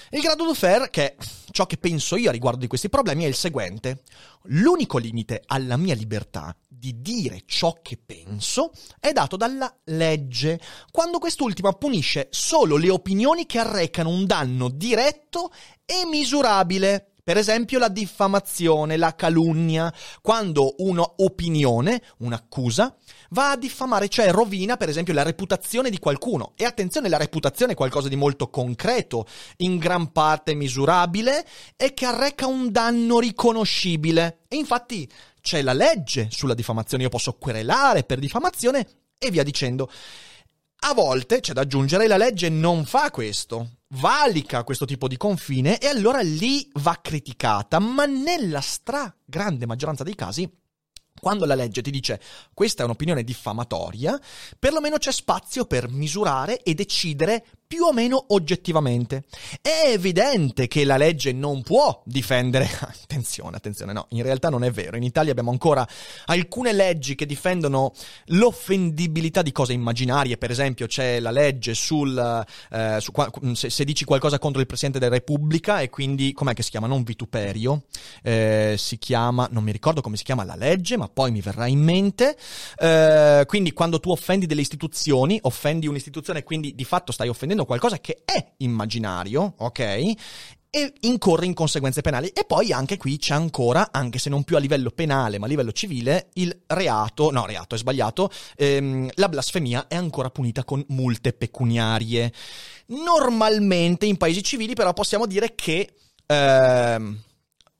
Il 0.09 0.21
grado 0.21 0.45
Dufer, 0.45 0.89
che 0.89 1.15
ciò 1.51 1.65
che 1.65 1.77
penso 1.77 2.15
io 2.15 2.31
riguardo 2.31 2.59
di 2.59 2.67
questi 2.67 2.89
problemi, 2.89 3.23
è 3.23 3.27
il 3.27 3.35
seguente. 3.35 4.03
L'unico 4.45 4.97
limite 4.97 5.43
alla 5.45 5.77
mia 5.77 5.95
libertà 5.95 6.55
di 6.67 6.99
dire 7.01 7.43
ciò 7.45 7.77
che 7.81 7.99
penso 8.03 8.71
è 8.99 9.11
dato 9.11 9.37
dalla 9.37 9.71
legge, 9.85 10.59
quando 10.91 11.19
quest'ultima 11.19 11.73
punisce 11.73 12.27
solo 12.31 12.75
le 12.75 12.89
opinioni 12.89 13.45
che 13.45 13.59
arrecano 13.59 14.09
un 14.09 14.25
danno 14.25 14.69
diretto 14.69 15.51
e 15.85 16.05
misurabile. 16.05 17.10
Per 17.23 17.37
esempio 17.37 17.79
la 17.79 17.87
diffamazione, 17.87 18.97
la 18.97 19.15
calunnia, 19.15 19.93
quando 20.21 20.75
un'opinione, 20.77 22.01
un'accusa, 22.17 22.95
va 23.29 23.51
a 23.51 23.57
diffamare, 23.57 24.07
cioè 24.07 24.31
rovina 24.31 24.77
per 24.77 24.89
esempio 24.89 25.13
la 25.13 25.23
reputazione 25.23 25.89
di 25.89 25.99
qualcuno. 25.99 26.53
E 26.55 26.65
attenzione, 26.65 27.09
la 27.09 27.17
reputazione 27.17 27.73
è 27.73 27.75
qualcosa 27.75 28.07
di 28.07 28.15
molto 28.15 28.49
concreto, 28.49 29.27
in 29.57 29.77
gran 29.77 30.11
parte 30.11 30.53
misurabile 30.53 31.45
e 31.75 31.93
che 31.93 32.05
arreca 32.05 32.47
un 32.47 32.71
danno 32.71 33.19
riconoscibile. 33.19 34.39
E 34.47 34.55
infatti 34.55 35.09
c'è 35.41 35.61
la 35.61 35.73
legge 35.73 36.27
sulla 36.31 36.53
diffamazione, 36.53 37.03
io 37.03 37.09
posso 37.09 37.33
querelare 37.33 38.03
per 38.03 38.19
diffamazione 38.19 38.87
e 39.17 39.29
via 39.31 39.43
dicendo. 39.43 39.89
A 40.83 40.93
volte, 40.95 41.41
c'è 41.41 41.53
da 41.53 41.61
aggiungere, 41.61 42.07
la 42.07 42.17
legge 42.17 42.49
non 42.49 42.85
fa 42.85 43.11
questo, 43.11 43.80
valica 43.93 44.63
questo 44.63 44.85
tipo 44.85 45.07
di 45.07 45.17
confine 45.17 45.77
e 45.77 45.87
allora 45.87 46.21
lì 46.21 46.69
va 46.75 46.99
criticata, 47.01 47.79
ma 47.79 48.05
nella 48.05 48.61
stragrande 48.61 49.65
maggioranza 49.65 50.03
dei 50.03 50.15
casi 50.15 50.49
quando 51.19 51.45
la 51.45 51.55
legge 51.55 51.81
ti 51.81 51.91
dice 51.91 52.19
questa 52.53 52.81
è 52.81 52.85
un'opinione 52.85 53.23
diffamatoria, 53.23 54.19
perlomeno 54.57 54.97
c'è 54.97 55.11
spazio 55.11 55.65
per 55.65 55.87
misurare 55.89 56.63
e 56.63 56.73
decidere 56.73 57.45
più 57.71 57.85
o 57.85 57.93
meno 57.93 58.25
oggettivamente. 58.27 59.23
È 59.61 59.85
evidente 59.85 60.67
che 60.67 60.83
la 60.83 60.97
legge 60.97 61.31
non 61.31 61.63
può 61.63 62.01
difendere. 62.03 62.69
Attenzione, 63.11 63.55
attenzione, 63.55 63.93
no, 63.93 64.07
in 64.09 64.23
realtà 64.23 64.49
non 64.49 64.63
è 64.63 64.71
vero. 64.71 64.97
In 64.97 65.03
Italia 65.03 65.31
abbiamo 65.31 65.51
ancora 65.51 65.87
alcune 66.25 66.73
leggi 66.73 67.15
che 67.15 67.25
difendono 67.25 67.93
l'offendibilità 68.25 69.41
di 69.41 69.53
cose 69.53 69.71
immaginarie. 69.71 70.37
Per 70.37 70.51
esempio, 70.51 70.87
c'è 70.87 71.19
la 71.19 71.31
legge 71.31 71.73
sul. 71.73 72.45
Eh, 72.71 72.97
su, 72.99 73.11
se, 73.53 73.69
se, 73.69 73.83
dici 73.85 74.03
qualcosa 74.03 74.37
contro 74.37 74.59
il 74.59 74.67
Presidente 74.67 74.99
della 74.99 75.15
Repubblica 75.15 75.79
e 75.79 75.89
quindi. 75.89 76.33
com'è 76.33 76.53
che 76.53 76.63
si 76.63 76.71
chiama? 76.71 76.87
Non 76.87 77.03
vituperio. 77.03 77.83
Eh, 78.21 78.75
si 78.77 78.97
chiama. 78.97 79.47
non 79.51 79.63
mi 79.63 79.71
ricordo 79.71 80.01
come 80.01 80.17
si 80.17 80.23
chiama 80.23 80.43
la 80.43 80.55
legge, 80.55 80.97
ma 80.97 81.07
poi 81.07 81.31
mi 81.31 81.39
verrà 81.39 81.67
in 81.67 81.79
mente. 81.79 82.37
Eh, 82.77 83.43
quindi, 83.45 83.71
quando 83.71 83.99
tu 83.99 84.09
offendi 84.09 84.45
delle 84.45 84.61
istituzioni, 84.61 85.39
offendi 85.43 85.87
un'istituzione 85.87 86.43
quindi 86.43 86.75
di 86.75 86.85
fatto 86.85 87.11
stai 87.11 87.29
offendendo 87.29 87.60
facendo 87.61 87.65
qualcosa 87.65 87.99
che 87.99 88.21
è 88.25 88.53
immaginario, 88.57 89.55
ok? 89.57 89.79
E 90.73 90.93
incorre 91.01 91.45
in 91.45 91.53
conseguenze 91.53 92.01
penali. 92.01 92.29
E 92.29 92.45
poi 92.45 92.71
anche 92.71 92.97
qui 92.97 93.17
c'è 93.17 93.33
ancora, 93.33 93.89
anche 93.91 94.19
se 94.19 94.29
non 94.29 94.43
più 94.43 94.55
a 94.55 94.59
livello 94.59 94.89
penale, 94.89 95.37
ma 95.37 95.45
a 95.45 95.49
livello 95.49 95.71
civile, 95.71 96.29
il 96.33 96.61
reato, 96.67 97.29
no, 97.31 97.45
reato 97.45 97.75
è 97.75 97.77
sbagliato, 97.77 98.29
ehm, 98.55 99.09
la 99.15 99.29
blasfemia 99.29 99.87
è 99.87 99.95
ancora 99.95 100.29
punita 100.29 100.63
con 100.63 100.83
multe 100.89 101.33
pecuniarie. 101.33 102.31
Normalmente 102.87 104.05
in 104.05 104.17
paesi 104.17 104.43
civili 104.43 104.73
però 104.73 104.93
possiamo 104.93 105.25
dire 105.25 105.55
che... 105.55 105.93
Ehm, 106.25 107.23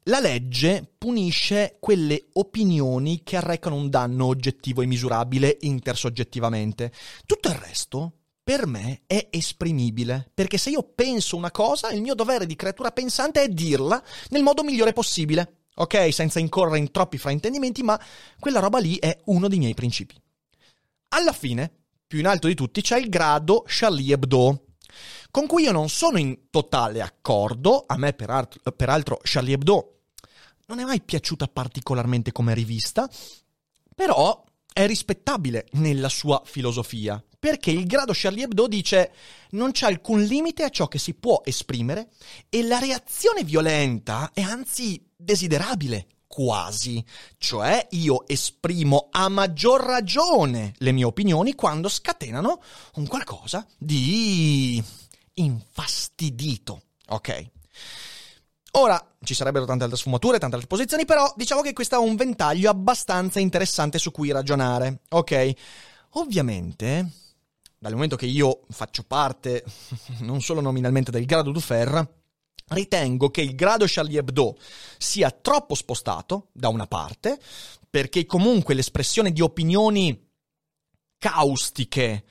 la 0.05 0.19
legge 0.19 0.95
punisce 0.97 1.77
quelle 1.79 2.29
opinioni 2.33 3.21
che 3.21 3.38
arrecano 3.38 3.75
un 3.75 3.88
danno 3.88 4.25
oggettivo 4.25 4.81
e 4.81 4.88
misurabile 4.88 5.57
intersoggettivamente. 5.61 6.91
Tutto 7.27 7.50
il 7.50 7.53
resto 7.53 8.20
per 8.43 8.65
me 8.65 9.03
è 9.05 9.27
esprimibile, 9.29 10.29
perché 10.33 10.57
se 10.57 10.71
io 10.71 10.83
penso 10.83 11.36
una 11.36 11.51
cosa, 11.51 11.91
il 11.91 12.01
mio 12.01 12.15
dovere 12.15 12.45
di 12.45 12.55
creatura 12.55 12.91
pensante 12.91 13.43
è 13.43 13.48
dirla 13.48 14.03
nel 14.29 14.41
modo 14.41 14.63
migliore 14.63 14.93
possibile, 14.93 15.65
ok? 15.75 16.12
Senza 16.12 16.39
incorrere 16.39 16.79
in 16.79 16.91
troppi 16.91 17.17
fraintendimenti, 17.17 17.83
ma 17.83 18.00
quella 18.39 18.60
roba 18.60 18.79
lì 18.79 18.98
è 18.98 19.15
uno 19.25 19.48
dei 19.48 19.60
miei 19.60 19.75
principi. 19.75 20.19
Alla 21.10 21.33
fine, 21.33 21.71
più 22.07 22.19
in 22.19 22.27
alto 22.27 22.48
di 22.48 22.55
tutti, 22.55 22.81
c'è 22.81 22.98
il 22.98 23.10
grado 23.10 23.63
Charlie 23.67 24.13
Hebdo, 24.13 24.65
con 25.29 25.45
cui 25.45 25.63
io 25.63 25.71
non 25.71 25.88
sono 25.88 26.17
in 26.17 26.50
totale 26.50 27.01
accordo, 27.01 27.86
a 27.88 27.95
me 27.98 28.13
peraltro, 28.13 29.19
Charlie 29.21 29.53
Hebdo 29.53 30.00
non 30.65 30.79
è 30.79 30.83
mai 30.83 31.01
piaciuta 31.01 31.48
particolarmente 31.48 32.31
come 32.31 32.53
rivista, 32.53 33.10
però 33.93 34.43
è 34.74 34.88
rispettabile 34.88 35.67
nella 35.74 36.10
sua 36.10 36.41
filosofia 36.45 37.21
perché 37.41 37.71
il 37.71 37.88
grado 37.88 38.12
Charlie 38.13 38.43
Hebdo 38.43 38.67
dice 38.67 39.12
non 39.51 39.71
c'è 39.71 39.88
alcun 39.88 40.21
limite 40.21 40.62
a 40.62 40.69
ciò 40.69 40.88
che 40.88 41.00
si 41.00 41.15
può 41.15 41.41
esprimere 41.43 42.10
e 42.50 42.62
la 42.62 42.77
reazione 42.77 43.43
violenta 43.43 44.29
è 44.31 44.41
anzi 44.41 45.03
desiderabile, 45.15 46.05
quasi. 46.27 47.03
Cioè 47.39 47.88
io 47.91 48.27
esprimo 48.27 49.07
a 49.10 49.27
maggior 49.27 49.81
ragione 49.81 50.75
le 50.77 50.91
mie 50.91 51.05
opinioni 51.05 51.55
quando 51.55 51.89
scatenano 51.89 52.62
un 52.98 53.07
qualcosa 53.07 53.65
di 53.75 54.81
infastidito, 55.33 56.83
ok? 57.07 57.50
Ora, 58.74 59.03
ci 59.24 59.33
sarebbero 59.33 59.65
tante 59.65 59.86
altre 59.86 59.98
sfumature, 59.98 60.38
tante 60.38 60.57
altre 60.57 60.69
posizioni, 60.69 61.05
però 61.05 61.33
diciamo 61.36 61.62
che 61.62 61.74
questo 61.74 61.95
è 61.95 61.98
un 61.98 62.15
ventaglio 62.15 62.69
abbastanza 62.69 63.39
interessante 63.39 63.98
su 63.98 64.12
cui 64.12 64.31
ragionare, 64.31 65.00
ok? 65.10 65.53
Ovviamente, 66.12 67.10
dal 67.81 67.93
momento 67.93 68.15
che 68.15 68.27
io 68.27 68.61
faccio 68.69 69.01
parte 69.01 69.65
non 70.21 70.39
solo 70.39 70.61
nominalmente 70.61 71.09
del 71.09 71.25
grado 71.25 71.50
Dufer, 71.50 72.19
ritengo 72.67 73.31
che 73.31 73.41
il 73.41 73.55
grado 73.55 73.85
Charlie 73.88 74.19
Hebdo 74.19 74.55
sia 75.00 75.31
troppo 75.31 75.73
spostato 75.73 76.50
da 76.51 76.67
una 76.67 76.85
parte, 76.85 77.39
perché 77.89 78.27
comunque 78.27 78.75
l'espressione 78.75 79.31
di 79.31 79.41
opinioni 79.41 80.29
caustiche 81.17 82.25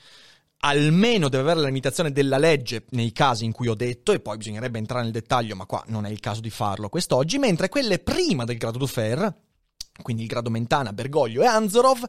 almeno 0.58 1.28
deve 1.28 1.42
avere 1.42 1.60
la 1.60 1.66
limitazione 1.66 2.12
della 2.12 2.38
legge 2.38 2.84
nei 2.90 3.10
casi 3.10 3.44
in 3.44 3.50
cui 3.50 3.66
ho 3.66 3.74
detto, 3.74 4.12
e 4.12 4.20
poi 4.20 4.36
bisognerebbe 4.36 4.78
entrare 4.78 5.02
nel 5.02 5.12
dettaglio, 5.12 5.56
ma 5.56 5.66
qua 5.66 5.82
non 5.88 6.06
è 6.06 6.10
il 6.10 6.20
caso 6.20 6.40
di 6.40 6.50
farlo 6.50 6.88
quest'oggi, 6.88 7.38
mentre 7.38 7.68
quelle 7.68 7.98
prima 7.98 8.44
del 8.44 8.56
grado 8.56 8.78
Dufer, 8.78 9.34
quindi 10.00 10.22
il 10.22 10.28
grado 10.28 10.48
Mentana, 10.48 10.92
Bergoglio 10.92 11.42
e 11.42 11.46
Anzorov, 11.46 12.04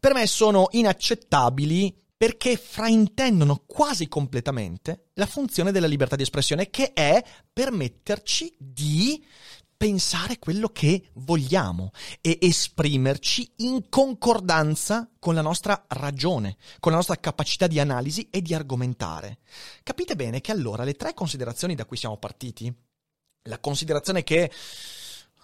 per 0.00 0.14
me 0.14 0.26
sono 0.26 0.68
inaccettabili 0.70 2.06
perché 2.18 2.56
fraintendono 2.56 3.62
quasi 3.64 4.08
completamente 4.08 5.10
la 5.14 5.26
funzione 5.26 5.70
della 5.70 5.86
libertà 5.86 6.16
di 6.16 6.22
espressione, 6.22 6.68
che 6.68 6.92
è 6.92 7.24
permetterci 7.52 8.52
di 8.58 9.24
pensare 9.76 10.40
quello 10.40 10.70
che 10.70 11.10
vogliamo 11.14 11.92
e 12.20 12.36
esprimerci 12.42 13.52
in 13.58 13.88
concordanza 13.88 15.08
con 15.20 15.34
la 15.34 15.42
nostra 15.42 15.84
ragione, 15.86 16.56
con 16.80 16.90
la 16.90 16.98
nostra 16.98 17.16
capacità 17.16 17.68
di 17.68 17.78
analisi 17.78 18.26
e 18.30 18.42
di 18.42 18.52
argomentare. 18.52 19.38
Capite 19.84 20.16
bene 20.16 20.40
che 20.40 20.50
allora 20.50 20.82
le 20.82 20.94
tre 20.94 21.14
considerazioni 21.14 21.76
da 21.76 21.84
cui 21.84 21.96
siamo 21.96 22.16
partiti, 22.16 22.74
la 23.44 23.60
considerazione 23.60 24.24
che 24.24 24.50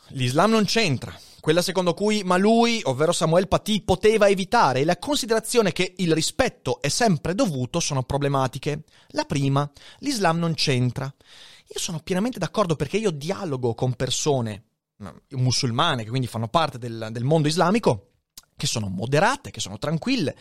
l'Islam 0.08 0.50
non 0.50 0.64
c'entra, 0.64 1.16
quella 1.44 1.60
secondo 1.60 1.92
cui 1.92 2.22
ma 2.24 2.38
lui, 2.38 2.80
ovvero 2.84 3.12
Samuel 3.12 3.48
Paty, 3.48 3.82
poteva 3.82 4.30
evitare 4.30 4.80
e 4.80 4.84
la 4.86 4.96
considerazione 4.96 5.72
che 5.72 5.92
il 5.98 6.14
rispetto 6.14 6.80
è 6.80 6.88
sempre 6.88 7.34
dovuto 7.34 7.80
sono 7.80 8.02
problematiche. 8.02 8.84
La 9.08 9.26
prima, 9.26 9.70
l'Islam 9.98 10.38
non 10.38 10.54
c'entra. 10.54 11.04
Io 11.04 11.78
sono 11.78 12.00
pienamente 12.02 12.38
d'accordo 12.38 12.76
perché 12.76 12.96
io 12.96 13.10
dialogo 13.10 13.74
con 13.74 13.92
persone 13.92 14.68
musulmane 15.32 16.04
che 16.04 16.08
quindi 16.08 16.28
fanno 16.28 16.48
parte 16.48 16.78
del, 16.78 17.08
del 17.10 17.24
mondo 17.24 17.46
islamico 17.46 18.12
che 18.56 18.66
sono 18.66 18.88
moderate, 18.88 19.50
che 19.50 19.60
sono 19.60 19.76
tranquille, 19.76 20.34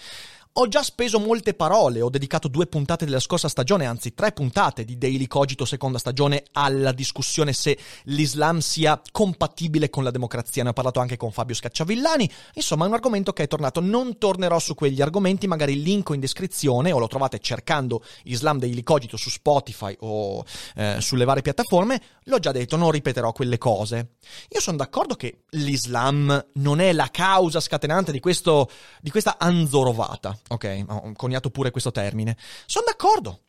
ho 0.55 0.67
già 0.67 0.83
speso 0.83 1.19
molte 1.19 1.55
parole, 1.55 2.01
ho 2.01 2.11
dedicato 2.11 2.47
due 2.47 2.67
puntate 2.67 3.05
della 3.05 3.19
scorsa 3.19 3.47
stagione, 3.47 3.87
anzi 3.87 4.13
tre 4.13 4.31
puntate 4.33 4.85
di 4.85 4.99
Daily 4.99 5.25
Cogito 5.25 5.65
seconda 5.65 5.97
stagione 5.97 6.43
alla 6.51 6.91
discussione 6.91 7.53
se 7.53 7.75
l'Islam 8.03 8.59
sia 8.59 9.01
compatibile 9.11 9.89
con 9.89 10.03
la 10.03 10.11
democrazia. 10.11 10.61
Ne 10.61 10.69
ho 10.69 10.73
parlato 10.73 10.99
anche 10.99 11.17
con 11.17 11.31
Fabio 11.31 11.55
Scacciavillani. 11.55 12.29
Insomma, 12.53 12.85
è 12.85 12.87
un 12.87 12.93
argomento 12.93 13.33
che 13.33 13.43
è 13.43 13.47
tornato. 13.47 13.79
Non 13.81 14.19
tornerò 14.19 14.59
su 14.59 14.75
quegli 14.75 15.01
argomenti, 15.01 15.47
magari 15.47 15.81
linko 15.81 16.13
in 16.13 16.19
descrizione 16.19 16.91
o 16.91 16.99
lo 16.99 17.07
trovate 17.07 17.39
cercando 17.39 18.03
Islam 18.25 18.59
Daily 18.59 18.83
Cogito 18.83 19.17
su 19.17 19.31
Spotify 19.31 19.95
o 20.01 20.45
eh, 20.75 20.97
sulle 20.99 21.25
varie 21.25 21.41
piattaforme. 21.41 21.99
L'ho 22.25 22.39
già 22.39 22.51
detto, 22.51 22.75
non 22.77 22.91
ripeterò 22.91 23.31
quelle 23.31 23.57
cose. 23.57 24.17
Io 24.49 24.61
sono 24.61 24.77
d'accordo 24.77 25.15
che 25.15 25.45
l'Islam 25.51 26.45
non 26.53 26.79
è 26.79 26.93
la 26.93 27.09
causa 27.09 27.59
scatenante 27.59 28.11
di, 28.11 28.19
questo, 28.19 28.69
di 29.01 29.09
questa 29.09 29.37
anzorovata 29.39 30.37
ok? 30.47 30.83
Ho 30.87 31.11
coniato 31.15 31.49
pure 31.49 31.71
questo 31.71 31.91
termine. 31.91 32.37
Sono 32.65 32.85
d'accordo. 32.87 33.41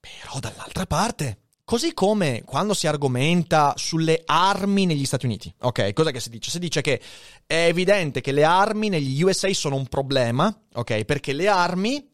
Però 0.00 0.38
dall'altra 0.38 0.86
parte, 0.86 1.44
Così 1.66 1.94
come 1.94 2.42
quando 2.44 2.74
si 2.74 2.86
argomenta 2.86 3.72
sulle 3.76 4.20
armi 4.26 4.84
negli 4.84 5.06
Stati 5.06 5.24
Uniti, 5.24 5.50
ok? 5.60 5.94
Cosa 5.94 6.10
che 6.10 6.20
si 6.20 6.28
dice? 6.28 6.50
Si 6.50 6.58
dice 6.58 6.82
che 6.82 7.00
è 7.46 7.64
evidente 7.68 8.20
che 8.20 8.32
le 8.32 8.44
armi 8.44 8.90
negli 8.90 9.22
USA 9.22 9.50
sono 9.54 9.76
un 9.76 9.86
problema, 9.86 10.54
ok? 10.74 11.04
Perché 11.04 11.32
le 11.32 11.48
armi 11.48 12.06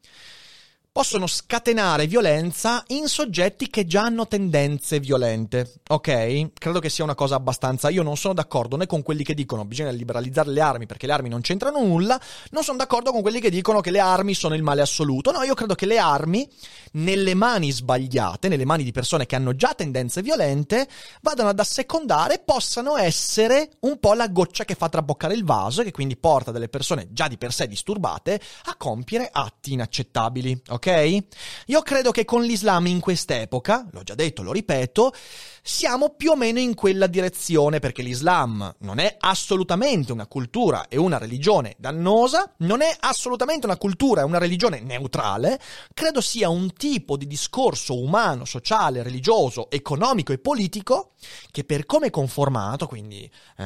possono 0.92 1.28
scatenare 1.28 2.08
violenza 2.08 2.82
in 2.88 3.06
soggetti 3.06 3.70
che 3.70 3.86
già 3.86 4.02
hanno 4.02 4.26
tendenze 4.26 4.98
violente, 4.98 5.74
ok? 5.88 6.50
Credo 6.52 6.80
che 6.80 6.88
sia 6.88 7.04
una 7.04 7.14
cosa 7.14 7.36
abbastanza... 7.36 7.90
Io 7.90 8.02
non 8.02 8.16
sono 8.16 8.34
d'accordo 8.34 8.76
né 8.76 8.86
con 8.86 9.02
quelli 9.02 9.22
che 9.22 9.34
dicono 9.34 9.64
bisogna 9.64 9.90
liberalizzare 9.90 10.50
le 10.50 10.60
armi 10.60 10.86
perché 10.86 11.06
le 11.06 11.12
armi 11.12 11.28
non 11.28 11.42
c'entrano 11.42 11.80
nulla, 11.80 12.20
non 12.50 12.64
sono 12.64 12.76
d'accordo 12.76 13.12
con 13.12 13.22
quelli 13.22 13.40
che 13.40 13.50
dicono 13.50 13.80
che 13.80 13.92
le 13.92 14.00
armi 14.00 14.34
sono 14.34 14.56
il 14.56 14.64
male 14.64 14.80
assoluto. 14.82 15.30
No, 15.30 15.44
io 15.44 15.54
credo 15.54 15.76
che 15.76 15.86
le 15.86 15.98
armi, 15.98 16.48
nelle 16.92 17.34
mani 17.34 17.70
sbagliate, 17.70 18.48
nelle 18.48 18.64
mani 18.64 18.82
di 18.82 18.90
persone 18.90 19.26
che 19.26 19.36
hanno 19.36 19.54
già 19.54 19.74
tendenze 19.74 20.22
violente, 20.22 20.88
vadano 21.22 21.50
ad 21.50 21.60
assecondare 21.60 22.34
e 22.34 22.42
possano 22.44 22.96
essere 22.96 23.70
un 23.80 24.00
po' 24.00 24.14
la 24.14 24.26
goccia 24.26 24.64
che 24.64 24.74
fa 24.74 24.88
traboccare 24.88 25.34
il 25.34 25.44
vaso 25.44 25.82
e 25.82 25.84
che 25.84 25.92
quindi 25.92 26.16
porta 26.16 26.50
delle 26.50 26.68
persone 26.68 27.06
già 27.12 27.28
di 27.28 27.38
per 27.38 27.52
sé 27.52 27.68
disturbate 27.68 28.40
a 28.64 28.74
compiere 28.74 29.28
atti 29.32 29.72
inaccettabili, 29.72 30.62
ok? 30.68 30.79
Ok? 30.80 31.24
Io 31.66 31.82
credo 31.82 32.10
che 32.10 32.24
con 32.24 32.42
l'Islam 32.42 32.86
in 32.86 33.00
quest'epoca, 33.00 33.86
l'ho 33.92 34.02
già 34.02 34.14
detto, 34.14 34.42
lo 34.42 34.52
ripeto, 34.52 35.12
siamo 35.62 36.14
più 36.16 36.30
o 36.30 36.36
meno 36.36 36.58
in 36.58 36.74
quella 36.74 37.06
direzione 37.06 37.78
perché 37.78 38.02
l'Islam 38.02 38.74
non 38.80 38.98
è 38.98 39.16
assolutamente 39.18 40.12
una 40.12 40.26
cultura 40.26 40.88
e 40.88 40.96
una 40.96 41.18
religione 41.18 41.74
dannosa, 41.78 42.52
non 42.58 42.82
è 42.82 42.94
assolutamente 43.00 43.66
una 43.66 43.76
cultura 43.76 44.22
e 44.22 44.24
una 44.24 44.38
religione 44.38 44.80
neutrale, 44.80 45.60
credo 45.94 46.20
sia 46.20 46.48
un 46.48 46.72
tipo 46.72 47.16
di 47.16 47.26
discorso 47.26 48.00
umano, 48.00 48.44
sociale, 48.44 49.02
religioso, 49.02 49.70
economico 49.70 50.32
e 50.32 50.38
politico 50.38 51.12
che 51.50 51.64
per 51.64 51.86
come 51.86 52.06
è 52.06 52.10
conformato, 52.10 52.86
quindi 52.86 53.30
eh, 53.56 53.64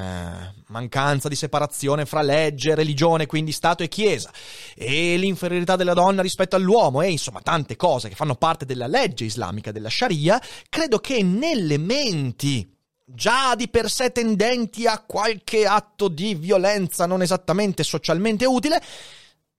mancanza 0.69 1.29
di 1.29 1.37
separazione 1.37 2.05
fra 2.05 2.23
legge, 2.23 2.75
religione, 2.75 3.27
quindi 3.27 3.53
Stato 3.53 3.83
e 3.83 3.89
Chiesa, 3.89 4.31
e 4.75 5.17
l'inferiorità 5.17 5.77
della 5.77 5.95
donna 5.95 6.23
rispetto 6.23 6.57
all'uomo 6.57 7.03
e 7.03 7.11
insomma 7.11 7.41
tante 7.41 7.77
cose 7.77 8.09
che 8.09 8.15
fanno 8.15 8.35
parte 8.35 8.65
della 8.65 8.87
legge 8.87 9.25
islamica, 9.25 9.73
della 9.73 9.91
Sharia, 9.91 10.41
credo 10.69 10.99
che 10.99 11.23
nelle 11.23 11.79
menti 11.85 12.69
già 13.05 13.55
di 13.55 13.69
per 13.69 13.91
sé 13.91 14.13
tendenti 14.13 14.87
a 14.87 14.99
qualche 14.99 15.67
atto 15.67 16.09
di 16.09 16.35
violenza 16.35 17.07
non 17.07 17.23
esattamente 17.23 17.83
socialmente 17.83 18.47
utile, 18.47 18.83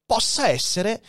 possa 0.05 0.49
essere 0.49 1.01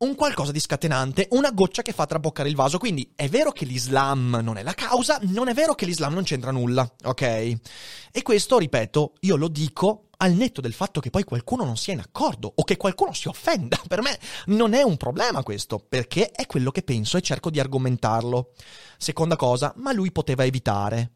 un 0.00 0.14
qualcosa 0.14 0.50
di 0.52 0.60
scatenante, 0.60 1.28
una 1.32 1.50
goccia 1.50 1.82
che 1.82 1.92
fa 1.92 2.06
traboccare 2.06 2.48
il 2.48 2.54
vaso. 2.54 2.78
Quindi 2.78 3.12
è 3.14 3.28
vero 3.28 3.52
che 3.52 3.64
l'Islam 3.64 4.40
non 4.42 4.56
è 4.56 4.62
la 4.62 4.72
causa, 4.72 5.18
non 5.22 5.48
è 5.48 5.54
vero 5.54 5.74
che 5.74 5.84
l'Islam 5.84 6.14
non 6.14 6.22
c'entra 6.22 6.50
nulla, 6.50 6.90
ok? 7.04 7.22
E 7.22 8.22
questo, 8.22 8.58
ripeto, 8.58 9.14
io 9.20 9.36
lo 9.36 9.48
dico 9.48 10.06
al 10.22 10.32
netto 10.32 10.60
del 10.60 10.72
fatto 10.72 11.00
che 11.00 11.10
poi 11.10 11.24
qualcuno 11.24 11.64
non 11.64 11.76
sia 11.76 11.92
in 11.92 12.00
accordo 12.00 12.50
o 12.54 12.64
che 12.64 12.76
qualcuno 12.76 13.12
si 13.12 13.28
offenda. 13.28 13.78
Per 13.86 14.00
me 14.00 14.18
non 14.46 14.72
è 14.72 14.82
un 14.82 14.96
problema 14.96 15.42
questo, 15.42 15.78
perché 15.78 16.30
è 16.30 16.46
quello 16.46 16.70
che 16.70 16.82
penso 16.82 17.18
e 17.18 17.22
cerco 17.22 17.50
di 17.50 17.60
argomentarlo. 17.60 18.52
Seconda 18.96 19.36
cosa, 19.36 19.72
ma 19.76 19.92
lui 19.92 20.12
poteva 20.12 20.44
evitare. 20.44 21.12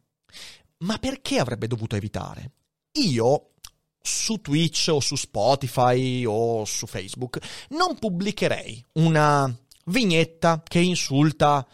Ma 0.78 0.98
perché 0.98 1.38
avrebbe 1.38 1.66
dovuto 1.66 1.96
evitare? 1.96 2.52
Io 2.98 3.53
su 4.06 4.42
Twitch 4.42 4.88
o 4.92 5.00
su 5.00 5.16
Spotify 5.16 6.26
o 6.26 6.66
su 6.66 6.86
Facebook 6.86 7.38
non 7.70 7.98
pubblicherei 7.98 8.84
una 8.94 9.50
vignetta 9.86 10.62
che 10.62 10.78
insulta 10.78 11.66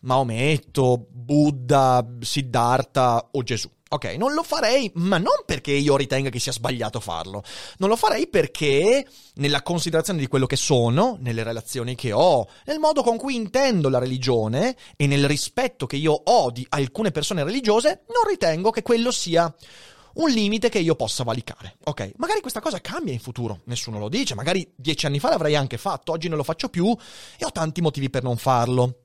Maometto, 0.00 1.06
Buddha, 1.08 2.04
Siddhartha 2.20 3.28
o 3.30 3.42
Gesù. 3.44 3.70
Ok, 3.88 4.16
non 4.18 4.34
lo 4.34 4.42
farei, 4.42 4.90
ma 4.94 5.16
non 5.18 5.44
perché 5.44 5.70
io 5.70 5.96
ritenga 5.96 6.28
che 6.28 6.40
sia 6.40 6.50
sbagliato 6.50 6.98
farlo. 6.98 7.44
Non 7.78 7.88
lo 7.88 7.94
farei 7.94 8.26
perché, 8.26 9.06
nella 9.34 9.62
considerazione 9.62 10.18
di 10.18 10.26
quello 10.26 10.46
che 10.46 10.56
sono, 10.56 11.18
nelle 11.20 11.44
relazioni 11.44 11.94
che 11.94 12.10
ho, 12.10 12.48
nel 12.64 12.80
modo 12.80 13.04
con 13.04 13.16
cui 13.16 13.36
intendo 13.36 13.88
la 13.88 14.00
religione 14.00 14.76
e 14.96 15.06
nel 15.06 15.28
rispetto 15.28 15.86
che 15.86 15.96
io 15.96 16.12
ho 16.12 16.50
di 16.50 16.66
alcune 16.70 17.12
persone 17.12 17.44
religiose, 17.44 18.02
non 18.08 18.28
ritengo 18.28 18.70
che 18.70 18.82
quello 18.82 19.12
sia 19.12 19.54
un 20.16 20.30
limite 20.30 20.68
che 20.68 20.78
io 20.78 20.94
possa 20.94 21.24
valicare. 21.24 21.76
Ok, 21.84 22.12
magari 22.16 22.40
questa 22.40 22.60
cosa 22.60 22.80
cambia 22.80 23.12
in 23.12 23.20
futuro, 23.20 23.60
nessuno 23.64 23.98
lo 23.98 24.08
dice, 24.08 24.34
magari 24.34 24.70
dieci 24.74 25.06
anni 25.06 25.18
fa 25.18 25.30
l'avrei 25.30 25.56
anche 25.56 25.78
fatto, 25.78 26.12
oggi 26.12 26.28
non 26.28 26.36
lo 26.36 26.44
faccio 26.44 26.68
più 26.68 26.94
e 27.38 27.44
ho 27.44 27.50
tanti 27.50 27.80
motivi 27.80 28.10
per 28.10 28.22
non 28.22 28.36
farlo. 28.36 29.04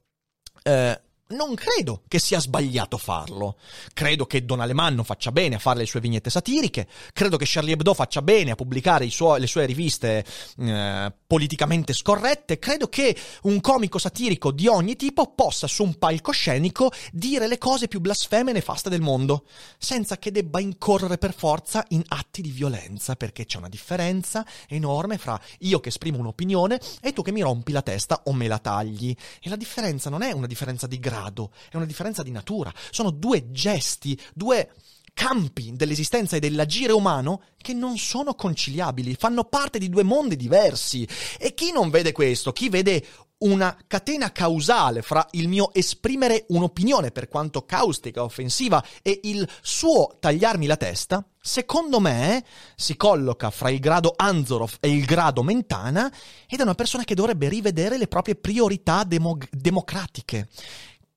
Eh, 0.63 1.01
non 1.31 1.55
credo 1.55 2.03
che 2.07 2.19
sia 2.19 2.39
sbagliato 2.39 2.97
farlo. 2.97 3.57
Credo 3.93 4.25
che 4.25 4.45
Don 4.45 4.59
Alemanno 4.59 5.03
faccia 5.03 5.32
bene 5.32 5.56
a 5.56 5.60
fare 5.60 5.79
le 5.79 5.86
sue 5.86 5.99
vignette 5.99 6.29
satiriche. 6.29 6.88
Credo 7.13 7.38
che 7.38 7.45
Charlie 7.47 7.73
Hebdo 7.73 7.93
faccia 7.93 8.21
bene 8.21 8.51
a 8.51 8.56
pubblicare 8.56 9.10
suo, 9.10 9.38
le 9.38 9.47
sue 9.47 9.65
riviste 9.65 10.25
eh, 10.58 11.13
politicamente 11.27 11.93
scorrette. 11.93 12.60
Credo 12.60 12.88
che 12.88 13.15
un 13.43 13.62
comico 13.62 13.97
satirico 13.97 14.51
di 14.51 14.67
ogni 14.67 14.95
tipo 14.95 15.34
possa 15.34 15.67
su 15.67 15.84
un 15.84 15.97
palcoscenico 15.97 16.91
dire 17.12 17.47
le 17.47 17.58
cose 17.58 17.88
più 17.88 17.99
blasfeme 17.99 18.51
e 18.51 18.53
nefaste 18.53 18.89
del 18.89 19.01
mondo, 19.01 19.45
senza 19.77 20.17
che 20.17 20.32
debba 20.32 20.60
incorrere 20.60 21.17
per 21.17 21.34
forza 21.34 21.86
in 21.89 22.03
atti 22.08 22.41
di 22.41 22.51
violenza, 22.51 23.15
perché 23.15 23.45
c'è 23.45 23.58
una 23.58 23.69
differenza 23.69 24.45
enorme 24.67 25.17
fra 25.17 25.39
io 25.60 25.79
che 25.79 25.89
esprimo 25.89 26.17
un'opinione 26.17 26.79
e 27.01 27.13
tu 27.13 27.21
che 27.21 27.32
mi 27.32 27.41
rompi 27.41 27.71
la 27.71 27.82
testa 27.82 28.23
o 28.25 28.34
me 28.34 28.47
la 28.47 28.60
tagli. 28.60 29.15
E 29.41 29.49
la 29.49 29.56
differenza 29.56 30.10
non 30.10 30.21
è 30.21 30.32
una 30.32 30.47
differenza 30.47 30.88
di 30.88 30.99
grado 30.99 31.19
grado, 31.21 31.51
è 31.69 31.75
una 31.75 31.86
differenza 31.86 32.23
di 32.23 32.31
natura. 32.31 32.73
Sono 32.89 33.12
due 33.12 33.51
gesti, 33.51 34.19
due 34.34 34.73
campi 35.13 35.73
dell'esistenza 35.75 36.36
e 36.36 36.39
dell'agire 36.39 36.93
umano 36.93 37.43
che 37.57 37.73
non 37.73 37.97
sono 37.97 38.34
conciliabili, 38.34 39.15
fanno 39.15 39.43
parte 39.43 39.77
di 39.77 39.89
due 39.89 40.03
mondi 40.03 40.36
diversi. 40.36 41.07
E 41.38 41.53
chi 41.53 41.71
non 41.71 41.89
vede 41.89 42.12
questo, 42.12 42.51
chi 42.51 42.69
vede 42.69 43.05
una 43.41 43.75
catena 43.88 44.31
causale 44.31 45.01
fra 45.01 45.25
il 45.31 45.47
mio 45.47 45.73
esprimere 45.73 46.45
un'opinione 46.49 47.12
per 47.12 47.27
quanto 47.27 47.65
caustica, 47.65 48.23
offensiva 48.23 48.84
e 49.01 49.19
il 49.23 49.47
suo 49.62 50.17
tagliarmi 50.19 50.67
la 50.67 50.77
testa, 50.77 51.25
secondo 51.39 51.99
me 51.99 52.43
si 52.75 52.95
colloca 52.95 53.49
fra 53.49 53.71
il 53.71 53.79
grado 53.79 54.13
Anzorov 54.15 54.77
e 54.79 54.91
il 54.91 55.05
grado 55.05 55.41
Mentana 55.41 56.12
ed 56.47 56.60
è 56.60 56.63
una 56.63 56.75
persona 56.75 57.03
che 57.03 57.15
dovrebbe 57.15 57.49
rivedere 57.49 57.97
le 57.97 58.07
proprie 58.07 58.36
priorità 58.36 59.03
demo- 59.03 59.38
democratiche 59.49 60.47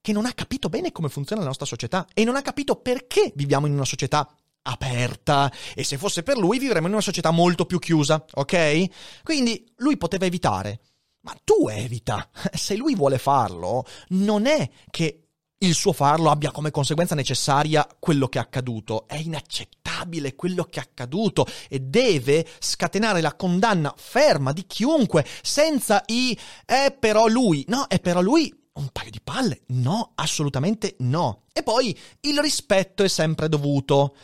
che 0.05 0.13
non 0.13 0.27
ha 0.27 0.33
capito 0.33 0.69
bene 0.69 0.91
come 0.91 1.09
funziona 1.09 1.41
la 1.41 1.47
nostra 1.47 1.65
società 1.65 2.05
e 2.13 2.23
non 2.23 2.35
ha 2.35 2.43
capito 2.43 2.75
perché 2.75 3.31
viviamo 3.33 3.65
in 3.65 3.73
una 3.73 3.85
società 3.85 4.31
aperta 4.61 5.51
e 5.73 5.83
se 5.83 5.97
fosse 5.97 6.21
per 6.21 6.37
lui 6.37 6.59
vivremmo 6.59 6.85
in 6.85 6.93
una 6.93 7.01
società 7.01 7.31
molto 7.31 7.65
più 7.65 7.79
chiusa, 7.79 8.23
ok? 8.33 9.23
Quindi 9.23 9.67
lui 9.77 9.97
poteva 9.97 10.25
evitare, 10.25 10.79
ma 11.21 11.35
tu 11.43 11.69
evita. 11.69 12.29
Se 12.53 12.75
lui 12.75 12.93
vuole 12.93 13.17
farlo, 13.17 13.83
non 14.09 14.45
è 14.45 14.69
che 14.91 15.21
il 15.57 15.73
suo 15.73 15.91
farlo 15.91 16.29
abbia 16.29 16.51
come 16.51 16.69
conseguenza 16.69 17.15
necessaria 17.15 17.87
quello 17.97 18.27
che 18.27 18.37
è 18.37 18.41
accaduto. 18.41 19.07
È 19.07 19.15
inaccettabile 19.15 20.35
quello 20.35 20.65
che 20.65 20.79
è 20.79 20.83
accaduto 20.83 21.47
e 21.67 21.79
deve 21.79 22.45
scatenare 22.59 23.21
la 23.21 23.33
condanna 23.33 23.91
ferma 23.97 24.53
di 24.53 24.67
chiunque 24.67 25.25
senza 25.41 26.03
i 26.05 26.37
è 26.63 26.95
però 26.95 27.25
lui. 27.25 27.65
No, 27.69 27.87
è 27.87 27.99
però 27.99 28.21
lui 28.21 28.64
un 28.75 28.89
paio 28.91 29.09
di 29.09 29.21
palle? 29.23 29.61
No, 29.67 30.11
assolutamente 30.15 30.95
no. 30.99 31.43
E 31.53 31.63
poi 31.63 31.97
il 32.21 32.39
rispetto 32.39 33.03
è 33.03 33.07
sempre 33.07 33.49
dovuto. 33.49 34.15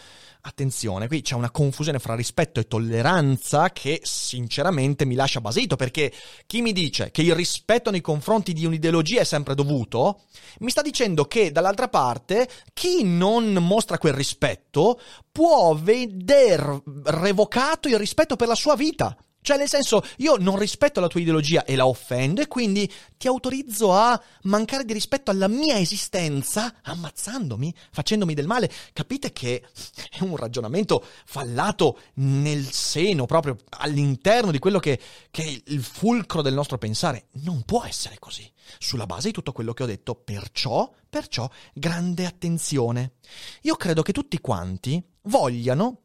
Attenzione, 0.43 1.05
qui 1.05 1.21
c'è 1.21 1.35
una 1.35 1.51
confusione 1.51 1.99
fra 1.99 2.15
rispetto 2.15 2.59
e 2.59 2.67
tolleranza 2.67 3.69
che 3.69 4.01
sinceramente 4.03 5.05
mi 5.05 5.13
lascia 5.13 5.39
basito 5.39 5.75
perché 5.75 6.11
chi 6.47 6.63
mi 6.63 6.73
dice 6.73 7.11
che 7.11 7.21
il 7.21 7.35
rispetto 7.35 7.91
nei 7.91 8.01
confronti 8.01 8.51
di 8.51 8.65
un'ideologia 8.65 9.21
è 9.21 9.23
sempre 9.23 9.53
dovuto, 9.53 10.23
mi 10.61 10.71
sta 10.71 10.81
dicendo 10.81 11.25
che 11.25 11.51
dall'altra 11.51 11.89
parte 11.89 12.49
chi 12.73 13.03
non 13.03 13.53
mostra 13.53 13.99
quel 13.99 14.13
rispetto 14.13 14.99
può 15.31 15.75
veder 15.75 16.81
revocato 17.03 17.87
il 17.87 17.99
rispetto 17.99 18.35
per 18.35 18.47
la 18.47 18.55
sua 18.55 18.75
vita. 18.75 19.15
Cioè, 19.43 19.57
nel 19.57 19.67
senso, 19.67 20.03
io 20.17 20.35
non 20.37 20.57
rispetto 20.57 20.99
la 20.99 21.07
tua 21.07 21.19
ideologia 21.19 21.65
e 21.65 21.75
la 21.75 21.87
offendo 21.87 22.41
e 22.41 22.47
quindi 22.47 22.91
ti 23.17 23.27
autorizzo 23.27 23.91
a 23.91 24.21
mancare 24.43 24.85
di 24.85 24.93
rispetto 24.93 25.31
alla 25.31 25.47
mia 25.47 25.79
esistenza, 25.79 26.75
ammazzandomi, 26.83 27.73
facendomi 27.91 28.35
del 28.35 28.45
male. 28.45 28.71
Capite 28.93 29.31
che 29.33 29.63
è 30.11 30.21
un 30.21 30.35
ragionamento 30.35 31.03
fallato 31.25 31.99
nel 32.15 32.71
seno, 32.71 33.25
proprio 33.25 33.57
all'interno 33.79 34.51
di 34.51 34.59
quello 34.59 34.77
che, 34.77 34.99
che 35.31 35.43
è 35.43 35.61
il 35.65 35.83
fulcro 35.83 36.43
del 36.43 36.53
nostro 36.53 36.77
pensare. 36.77 37.27
Non 37.43 37.63
può 37.63 37.83
essere 37.83 38.17
così. 38.19 38.49
Sulla 38.77 39.07
base 39.07 39.29
di 39.29 39.33
tutto 39.33 39.53
quello 39.53 39.73
che 39.73 39.83
ho 39.83 39.87
detto, 39.87 40.13
perciò, 40.13 40.91
perciò, 41.09 41.49
grande 41.73 42.27
attenzione. 42.27 43.13
Io 43.61 43.75
credo 43.75 44.03
che 44.03 44.13
tutti 44.13 44.39
quanti 44.39 45.03
vogliano 45.23 46.01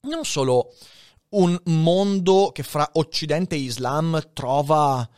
non 0.00 0.24
solo 0.24 0.74
un 1.32 1.58
mondo 1.64 2.50
che 2.52 2.62
fra 2.62 2.88
Occidente 2.94 3.54
e 3.54 3.58
Islam 3.58 4.30
trova 4.32 5.08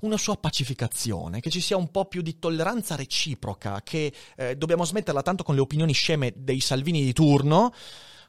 una 0.00 0.18
sua 0.18 0.36
pacificazione, 0.36 1.40
che 1.40 1.50
ci 1.50 1.60
sia 1.60 1.76
un 1.76 1.90
po' 1.90 2.04
più 2.04 2.22
di 2.22 2.38
tolleranza 2.38 2.96
reciproca, 2.96 3.80
che 3.82 4.12
eh, 4.36 4.56
dobbiamo 4.56 4.84
smetterla 4.84 5.22
tanto 5.22 5.42
con 5.42 5.54
le 5.54 5.60
opinioni 5.60 5.92
sceme 5.92 6.32
dei 6.36 6.60
Salvini 6.60 7.02
di 7.02 7.12
turno, 7.12 7.72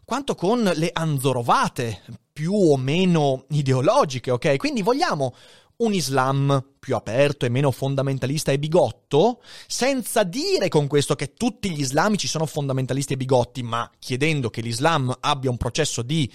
quanto 0.05 0.35
con 0.35 0.63
le 0.63 0.89
anzorovate 0.93 2.03
più 2.31 2.53
o 2.53 2.77
meno 2.77 3.45
ideologiche, 3.49 4.31
ok? 4.31 4.55
Quindi 4.55 4.81
vogliamo 4.81 5.35
un 5.77 5.93
Islam 5.93 6.65
più 6.79 6.95
aperto 6.95 7.45
e 7.45 7.49
meno 7.49 7.69
fondamentalista 7.71 8.51
e 8.51 8.57
bigotto, 8.57 9.41
senza 9.67 10.23
dire 10.23 10.69
con 10.69 10.87
questo 10.87 11.15
che 11.15 11.33
tutti 11.33 11.69
gli 11.69 11.81
islamici 11.81 12.27
sono 12.27 12.45
fondamentalisti 12.45 13.13
e 13.13 13.17
bigotti, 13.17 13.61
ma 13.61 13.89
chiedendo 13.99 14.49
che 14.49 14.61
l'Islam 14.61 15.15
abbia 15.19 15.49
un 15.49 15.57
processo 15.57 16.01
di 16.01 16.31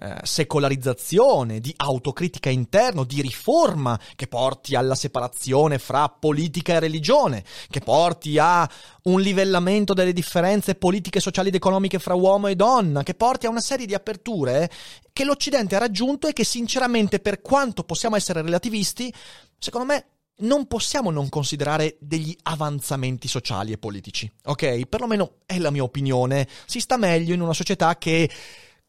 eh, 0.00 0.14
secolarizzazione, 0.22 1.58
di 1.58 1.74
autocritica 1.76 2.50
interno, 2.50 3.02
di 3.02 3.20
riforma 3.20 3.98
che 4.14 4.28
porti 4.28 4.76
alla 4.76 4.94
separazione 4.94 5.80
fra 5.80 6.08
politica 6.08 6.74
e 6.74 6.78
religione, 6.78 7.42
che 7.68 7.80
porti 7.80 8.38
a 8.38 8.68
un 9.04 9.20
livellamento 9.20 9.94
delle 9.94 10.12
differenze 10.12 10.76
politiche, 10.76 11.18
sociali 11.18 11.48
ed 11.48 11.56
economiche 11.56 11.98
fra 11.98 12.14
uomo 12.14 12.46
e 12.46 12.54
donna, 12.54 13.02
che 13.02 13.14
porti 13.14 13.46
a 13.46 13.50
una 13.50 13.60
serie 13.60 13.86
di 13.86 13.94
aperture 13.94 14.70
che 15.12 15.24
l'Occidente 15.24 15.74
ha 15.74 15.80
raggiunto 15.80 16.28
e 16.28 16.32
che 16.32 16.44
sinceramente 16.44 17.18
per 17.18 17.40
quanto 17.40 17.82
possiamo 17.82 18.14
essere 18.14 18.40
relativisti, 18.40 19.12
secondo 19.58 19.92
me 19.92 20.06
non 20.42 20.66
possiamo 20.68 21.10
non 21.10 21.28
considerare 21.28 21.96
degli 21.98 22.36
avanzamenti 22.44 23.26
sociali 23.26 23.72
e 23.72 23.78
politici, 23.78 24.30
ok? 24.44 24.86
Perlomeno 24.86 25.38
è 25.44 25.58
la 25.58 25.72
mia 25.72 25.82
opinione. 25.82 26.46
Si 26.66 26.78
sta 26.78 26.96
meglio 26.96 27.34
in 27.34 27.40
una 27.40 27.52
società 27.52 27.98
che 27.98 28.30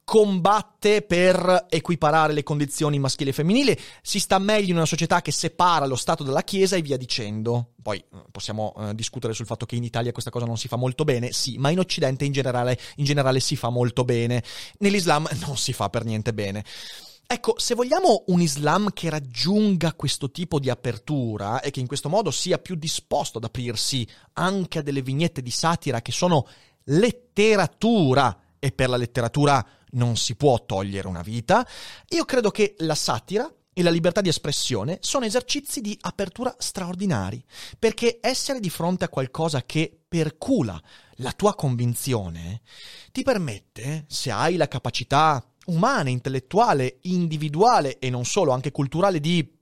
combatte 0.09 1.03
per 1.03 1.67
equiparare 1.69 2.33
le 2.33 2.41
condizioni 2.41 2.97
maschili 2.97 3.29
e 3.29 3.33
femminili, 3.33 3.79
si 4.01 4.19
sta 4.19 4.39
meglio 4.39 4.71
in 4.71 4.77
una 4.77 4.87
società 4.87 5.21
che 5.21 5.31
separa 5.31 5.85
lo 5.85 5.95
Stato 5.95 6.23
dalla 6.23 6.41
Chiesa 6.41 6.75
e 6.75 6.81
via 6.81 6.97
dicendo. 6.97 7.73
Poi 7.79 7.99
eh, 7.99 8.23
possiamo 8.31 8.73
uh, 8.75 8.93
discutere 8.95 9.33
sul 9.33 9.45
fatto 9.45 9.67
che 9.67 9.75
in 9.75 9.83
Italia 9.83 10.11
questa 10.11 10.31
cosa 10.31 10.47
non 10.47 10.57
si 10.57 10.67
fa 10.67 10.77
molto 10.77 11.03
bene, 11.03 11.31
sì, 11.31 11.59
ma 11.59 11.69
in 11.69 11.77
Occidente 11.77 12.25
in 12.25 12.31
generale, 12.31 12.75
in 12.95 13.05
generale 13.05 13.39
si 13.39 13.55
fa 13.55 13.69
molto 13.69 14.03
bene. 14.03 14.43
Nell'Islam 14.79 15.27
non 15.45 15.57
si 15.57 15.73
fa 15.73 15.89
per 15.89 16.05
niente 16.05 16.33
bene. 16.33 16.65
Ecco, 17.27 17.59
se 17.59 17.75
vogliamo 17.75 18.23
un 18.29 18.41
Islam 18.41 18.89
che 18.91 19.11
raggiunga 19.11 19.93
questo 19.93 20.31
tipo 20.31 20.57
di 20.57 20.71
apertura 20.71 21.61
e 21.61 21.69
che 21.69 21.81
in 21.81 21.85
questo 21.85 22.09
modo 22.09 22.31
sia 22.31 22.57
più 22.57 22.73
disposto 22.73 23.37
ad 23.37 23.43
aprirsi 23.43 24.07
anche 24.33 24.79
a 24.79 24.81
delle 24.81 25.03
vignette 25.03 25.43
di 25.43 25.51
satira 25.51 26.01
che 26.01 26.11
sono 26.11 26.47
letteratura, 26.85 28.35
e 28.59 28.71
per 28.71 28.89
la 28.89 28.97
letteratura 28.97 29.65
non 29.91 30.17
si 30.17 30.35
può 30.35 30.65
togliere 30.65 31.07
una 31.07 31.21
vita, 31.21 31.67
io 32.09 32.25
credo 32.25 32.51
che 32.51 32.75
la 32.79 32.95
satira 32.95 33.51
e 33.71 33.81
la 33.81 33.89
libertà 33.89 34.19
di 34.21 34.29
espressione 34.29 34.97
sono 35.01 35.25
esercizi 35.25 35.79
di 35.79 35.97
apertura 36.01 36.53
straordinari, 36.57 37.43
perché 37.77 38.19
essere 38.21 38.59
di 38.59 38.69
fronte 38.69 39.05
a 39.05 39.09
qualcosa 39.09 39.63
che 39.63 40.01
percula 40.07 40.81
la 41.17 41.31
tua 41.31 41.55
convinzione 41.55 42.61
ti 43.11 43.23
permette, 43.23 44.05
se 44.07 44.31
hai 44.31 44.57
la 44.57 44.67
capacità 44.67 45.43
umana, 45.67 46.09
intellettuale, 46.09 46.97
individuale 47.03 47.99
e 47.99 48.09
non 48.09 48.25
solo, 48.25 48.51
anche 48.51 48.71
culturale 48.71 49.19
di 49.19 49.57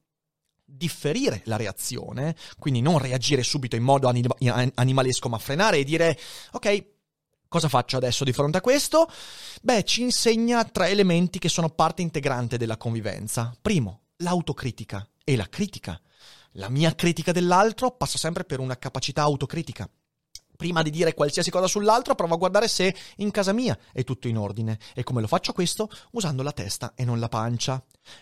differire 0.64 1.42
la 1.46 1.56
reazione, 1.56 2.36
quindi 2.60 2.82
non 2.82 2.98
reagire 2.98 3.44
subito 3.44 3.76
in 3.76 3.84
modo 3.84 4.08
animalesco, 4.08 5.30
ma 5.30 5.38
frenare 5.38 5.78
e 5.78 5.84
dire 5.84 6.18
ok, 6.52 6.86
Cosa 7.48 7.70
faccio 7.70 7.98
adesso 7.98 8.24
di 8.24 8.34
fronte 8.34 8.58
a 8.58 8.62
questo? 8.62 9.10
Beh, 9.62 9.84
ci 9.84 10.02
insegna 10.02 10.64
tre 10.66 10.90
elementi 10.90 11.40
che 11.40 11.50
sono 11.50 11.70
parte 11.70 12.02
integrante 12.02 12.58
della 12.58 12.78
convivenza. 12.78 13.56
Primo, 13.62 14.02
l'autocritica 14.18 15.08
e 15.24 15.36
la 15.36 15.48
critica. 15.48 16.00
La 16.54 16.70
mia 16.70 16.94
critica 16.96 17.32
dell'altro 17.32 17.92
passa 17.92 18.18
sempre 18.18 18.44
per 18.44 18.60
una 18.60 18.78
capacità 18.78 19.22
autocritica. 19.22 19.90
Prima 20.58 20.82
di 20.82 20.90
dire 20.90 21.14
qualsiasi 21.14 21.52
cosa 21.52 21.68
sull'altro, 21.68 22.16
provo 22.16 22.34
a 22.34 22.38
guardare 22.38 22.68
se 22.68 22.94
in 23.18 23.30
casa 23.30 23.54
mia 23.54 23.78
è 23.94 24.04
tutto 24.04 24.28
in 24.28 24.38
ordine. 24.38 24.80
E 24.96 25.04
come 25.04 25.22
lo 25.22 25.28
faccio 25.28 25.54
questo? 25.54 25.88
Usando 26.14 26.42
la 26.42 26.52
testa 26.52 26.94
e 26.96 27.06
non 27.06 27.20
la 27.20 27.30
pancia. 27.30 27.82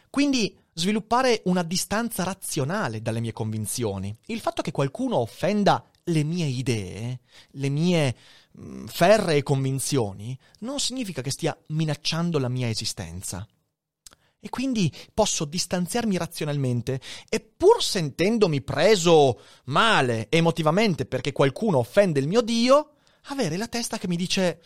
Quindi 0.10 0.56
sviluppare 0.74 1.42
una 1.46 1.64
distanza 1.64 2.24
razionale 2.24 3.02
dalle 3.02 3.22
mie 3.22 3.32
convinzioni. 3.32 4.14
Il 4.26 4.42
fatto 4.42 4.62
che 4.62 4.72
qualcuno 4.72 5.16
offenda 5.18 5.84
le 6.04 6.24
mie 6.24 6.46
idee, 6.46 7.22
le 7.52 7.70
mie 7.70 8.16
Mm, 8.60 8.86
ferree 8.86 9.44
convinzioni, 9.44 10.38
non 10.60 10.80
significa 10.80 11.22
che 11.22 11.32
stia 11.32 11.58
minacciando 11.68 12.40
la 12.40 12.48
mia 12.48 12.70
esistenza. 12.70 13.46
E 14.40 14.50
quindi 14.50 14.94
posso 15.14 15.44
distanziarmi 15.44 16.18
razionalmente 16.18 17.02
e 17.28 17.40
pur 17.40 17.84
sentendomi 17.84 18.62
preso 18.62 19.42
male 19.66 20.28
emotivamente 20.30 21.06
perché 21.06 21.32
qualcuno 21.32 21.80
offende 21.80 22.20
il 22.20 22.28
mio 22.28 22.42
Dio, 22.42 22.92
avere 23.24 23.58
la 23.58 23.68
testa 23.68 23.98
che 23.98 24.08
mi 24.08 24.16
dice 24.16 24.62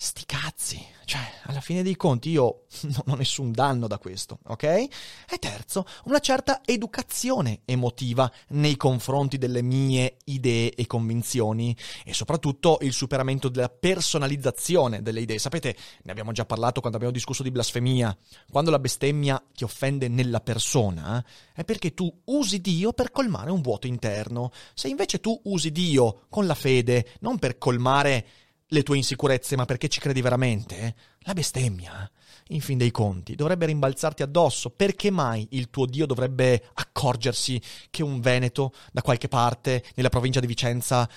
sti 0.00 0.26
cazzi, 0.26 0.80
cioè, 1.06 1.20
alla 1.46 1.60
fine 1.60 1.82
dei 1.82 1.96
conti 1.96 2.30
io 2.30 2.66
non 2.94 3.02
ho 3.06 3.14
nessun 3.16 3.50
danno 3.50 3.88
da 3.88 3.98
questo, 3.98 4.38
ok? 4.46 4.62
E 4.62 5.38
terzo, 5.40 5.84
una 6.04 6.20
certa 6.20 6.60
educazione 6.64 7.62
emotiva 7.64 8.30
nei 8.50 8.76
confronti 8.76 9.38
delle 9.38 9.60
mie 9.60 10.18
idee 10.26 10.72
e 10.72 10.86
convinzioni 10.86 11.76
e 12.04 12.14
soprattutto 12.14 12.78
il 12.82 12.92
superamento 12.92 13.48
della 13.48 13.70
personalizzazione 13.70 15.02
delle 15.02 15.20
idee. 15.20 15.40
Sapete, 15.40 15.76
ne 16.04 16.12
abbiamo 16.12 16.30
già 16.30 16.44
parlato 16.44 16.78
quando 16.78 16.98
abbiamo 16.98 17.16
discusso 17.16 17.42
di 17.42 17.50
blasfemia. 17.50 18.16
Quando 18.52 18.70
la 18.70 18.78
bestemmia 18.78 19.42
ti 19.52 19.64
offende 19.64 20.06
nella 20.06 20.40
persona, 20.40 21.24
è 21.52 21.64
perché 21.64 21.92
tu 21.92 22.08
usi 22.26 22.60
Dio 22.60 22.92
per 22.92 23.10
colmare 23.10 23.50
un 23.50 23.62
vuoto 23.62 23.88
interno. 23.88 24.52
Se 24.74 24.86
invece 24.86 25.18
tu 25.18 25.40
usi 25.46 25.72
Dio 25.72 26.26
con 26.28 26.46
la 26.46 26.54
fede, 26.54 27.14
non 27.18 27.40
per 27.40 27.58
colmare 27.58 28.26
le 28.68 28.82
tue 28.82 28.96
insicurezze, 28.96 29.56
ma 29.56 29.64
perché 29.64 29.88
ci 29.88 30.00
credi 30.00 30.20
veramente? 30.20 30.94
La 31.20 31.32
bestemmia, 31.32 32.10
in 32.48 32.60
fin 32.60 32.78
dei 32.78 32.90
conti, 32.90 33.34
dovrebbe 33.34 33.66
rimbalzarti 33.66 34.22
addosso. 34.22 34.70
Perché 34.70 35.10
mai 35.10 35.46
il 35.52 35.70
tuo 35.70 35.86
Dio 35.86 36.06
dovrebbe 36.06 36.70
accorgersi 36.74 37.60
che 37.90 38.02
un 38.02 38.20
Veneto, 38.20 38.72
da 38.92 39.02
qualche 39.02 39.28
parte, 39.28 39.84
nella 39.94 40.10
provincia 40.10 40.40
di 40.40 40.46
Vicenza, 40.46 41.08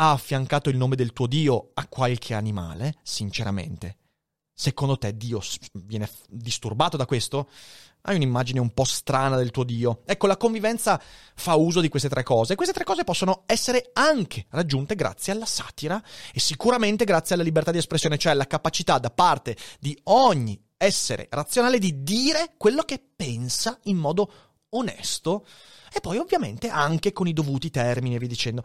ha 0.00 0.12
affiancato 0.12 0.68
il 0.68 0.76
nome 0.76 0.96
del 0.96 1.12
tuo 1.12 1.26
Dio 1.26 1.70
a 1.74 1.86
qualche 1.88 2.34
animale? 2.34 2.96
Sinceramente. 3.02 3.96
Secondo 4.52 4.98
te 4.98 5.16
Dio 5.16 5.40
viene 5.72 6.10
disturbato 6.28 6.96
da 6.96 7.06
questo? 7.06 7.48
Hai 8.02 8.16
un'immagine 8.16 8.60
un 8.60 8.72
po' 8.72 8.84
strana 8.84 9.36
del 9.36 9.50
tuo 9.50 9.64
Dio. 9.64 10.02
Ecco, 10.06 10.26
la 10.26 10.36
convivenza 10.36 11.00
fa 11.34 11.54
uso 11.56 11.80
di 11.80 11.88
queste 11.88 12.08
tre 12.08 12.22
cose. 12.22 12.54
Queste 12.54 12.72
tre 12.72 12.84
cose 12.84 13.04
possono 13.04 13.42
essere 13.46 13.90
anche 13.92 14.46
raggiunte 14.50 14.94
grazie 14.94 15.32
alla 15.32 15.46
satira 15.46 16.02
e 16.32 16.40
sicuramente 16.40 17.04
grazie 17.04 17.34
alla 17.34 17.44
libertà 17.44 17.70
di 17.70 17.78
espressione, 17.78 18.16
cioè 18.16 18.32
alla 18.32 18.46
capacità 18.46 18.98
da 18.98 19.10
parte 19.10 19.56
di 19.78 19.98
ogni 20.04 20.58
essere 20.76 21.26
razionale 21.30 21.78
di 21.78 22.02
dire 22.02 22.54
quello 22.56 22.82
che 22.82 23.02
pensa 23.14 23.78
in 23.84 23.96
modo 23.96 24.32
onesto 24.70 25.46
e 25.92 26.00
poi 26.00 26.18
ovviamente 26.18 26.68
anche 26.68 27.12
con 27.12 27.26
i 27.26 27.32
dovuti 27.32 27.70
termini 27.70 28.14
e 28.14 28.18
via 28.18 28.28
dicendo. 28.28 28.62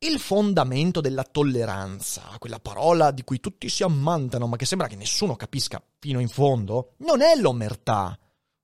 Il 0.00 0.20
fondamento 0.20 1.00
della 1.00 1.24
tolleranza, 1.24 2.22
quella 2.38 2.60
parola 2.60 3.10
di 3.10 3.24
cui 3.24 3.40
tutti 3.40 3.68
si 3.68 3.82
ammantano 3.82 4.46
ma 4.46 4.56
che 4.56 4.64
sembra 4.64 4.86
che 4.86 4.94
nessuno 4.94 5.34
capisca 5.34 5.82
fino 5.98 6.20
in 6.20 6.28
fondo, 6.28 6.94
non 6.98 7.20
è 7.20 7.34
l'omertà, 7.34 8.16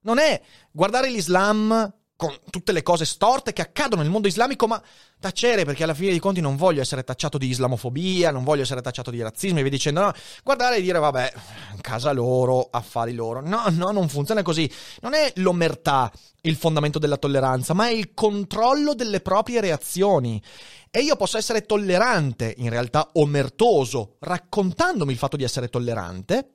non 0.03 0.18
è 0.18 0.40
guardare 0.70 1.11
l'Islam 1.11 1.92
con 2.27 2.39
tutte 2.51 2.73
le 2.73 2.83
cose 2.83 3.05
storte 3.05 3.53
che 3.53 3.63
accadono 3.63 4.03
nel 4.03 4.11
mondo 4.11 4.29
islamico, 4.29 4.67
ma 4.67 4.81
tacere 5.21 5.65
perché 5.65 5.85
alla 5.85 5.95
fine 5.95 6.11
dei 6.11 6.19
conti 6.19 6.41
non 6.41 6.57
voglio 6.57 6.81
essere 6.81 7.05
tacciato 7.05 7.39
di 7.39 7.49
islamofobia, 7.49 8.31
non 8.31 8.45
voglio 8.45 8.63
essere 8.63 8.81
tacciato 8.81 9.11
di 9.11 9.23
razzismo 9.23 9.59
e 9.59 9.63
via 9.63 9.71
dicendo, 9.71 10.01
no, 10.01 10.13
guardare 10.43 10.77
e 10.77 10.83
dire 10.83 10.99
vabbè, 10.99 11.33
casa 11.81 12.13
loro, 12.13 12.69
affari 12.71 13.15
loro. 13.15 13.41
No, 13.41 13.65
no, 13.71 13.91
non 13.91 14.09
funziona 14.09 14.43
così. 14.43 14.71
Non 15.01 15.15
è 15.15 15.33
l'omertà 15.37 16.11
il 16.43 16.57
fondamento 16.57 16.99
della 16.99 17.17
tolleranza, 17.17 17.75
ma 17.75 17.89
è 17.89 17.93
il 17.93 18.13
controllo 18.15 18.95
delle 18.95 19.21
proprie 19.21 19.61
reazioni. 19.61 20.43
E 20.91 21.01
io 21.01 21.17
posso 21.17 21.39
essere 21.39 21.63
tollerante, 21.63 22.55
in 22.59 22.71
realtà 22.71 23.11
omertoso, 23.15 24.17
raccontandomi 24.21 25.13
il 25.13 25.19
fatto 25.19 25.37
di 25.37 25.45
essere 25.45 25.69
tollerante, 25.69 26.51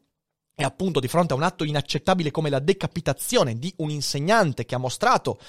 e 0.59 0.65
appunto 0.65 0.99
di 0.99 1.07
fronte 1.07 1.31
a 1.31 1.37
un 1.37 1.43
atto 1.43 1.63
inaccettabile 1.63 2.31
come 2.31 2.49
la 2.49 2.59
decapitazione 2.59 3.57
di 3.57 3.73
un 3.77 3.89
insegnante 3.91 4.65
che 4.65 4.75
ha 4.75 4.77
mostrato 4.77 5.39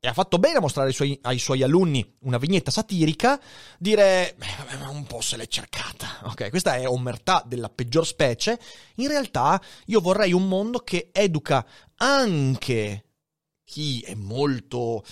e 0.00 0.08
ha 0.08 0.12
fatto 0.12 0.40
bene 0.40 0.56
a 0.56 0.60
mostrare 0.60 0.88
ai 0.88 0.94
suoi, 0.94 1.16
ai 1.22 1.38
suoi 1.38 1.62
alunni 1.62 2.16
una 2.22 2.36
vignetta 2.36 2.72
satirica, 2.72 3.40
dire, 3.78 4.34
beh, 4.36 4.86
un 4.88 5.04
po' 5.04 5.20
se 5.20 5.36
l'è 5.36 5.46
cercata. 5.46 6.22
Ok, 6.24 6.50
questa 6.50 6.74
è 6.74 6.88
omertà 6.88 7.44
della 7.46 7.68
peggior 7.68 8.04
specie. 8.04 8.58
In 8.96 9.06
realtà 9.06 9.62
io 9.86 10.00
vorrei 10.00 10.32
un 10.32 10.48
mondo 10.48 10.80
che 10.80 11.10
educa 11.12 11.64
anche 11.98 13.04
chi 13.62 14.00
è 14.00 14.14
molto 14.14 15.04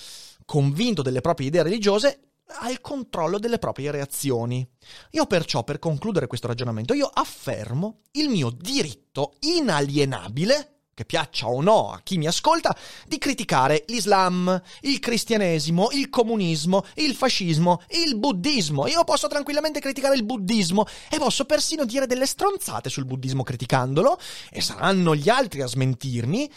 convinto 0.43 1.01
delle 1.01 1.21
proprie 1.21 1.47
idee 1.47 1.63
religiose 1.63 2.28
ha 2.51 2.69
il 2.69 2.81
controllo 2.81 3.39
delle 3.39 3.59
proprie 3.59 3.91
reazioni. 3.91 4.67
Io 5.11 5.25
perciò, 5.25 5.63
per 5.63 5.79
concludere 5.79 6.27
questo 6.27 6.47
ragionamento, 6.47 6.93
io 6.93 7.09
affermo 7.11 8.01
il 8.11 8.29
mio 8.29 8.49
diritto 8.49 9.35
inalienabile 9.41 10.79
che 10.99 11.05
piaccia 11.05 11.47
o 11.47 11.61
no 11.61 11.91
a 11.91 12.01
chi 12.03 12.17
mi 12.17 12.27
ascolta, 12.27 12.75
di 13.07 13.17
criticare 13.17 13.85
l'Islam, 13.87 14.61
il 14.81 14.99
cristianesimo, 14.99 15.91
il 15.91 16.09
comunismo, 16.09 16.83
il 16.95 17.15
fascismo, 17.15 17.81
il 18.03 18.17
buddismo. 18.17 18.85
Io 18.85 19.05
posso 19.05 19.27
tranquillamente 19.27 19.79
criticare 19.79 20.15
il 20.15 20.25
buddismo 20.25 20.85
e 21.09 21.17
posso 21.17 21.45
persino 21.45 21.85
dire 21.85 22.05
delle 22.05 22.25
stronzate 22.25 22.89
sul 22.89 23.05
buddismo 23.05 23.43
criticandolo, 23.43 24.19
e 24.51 24.59
saranno 24.59 25.15
gli 25.15 25.29
altri 25.29 25.61
a 25.61 25.67
smentirmi, 25.67 26.51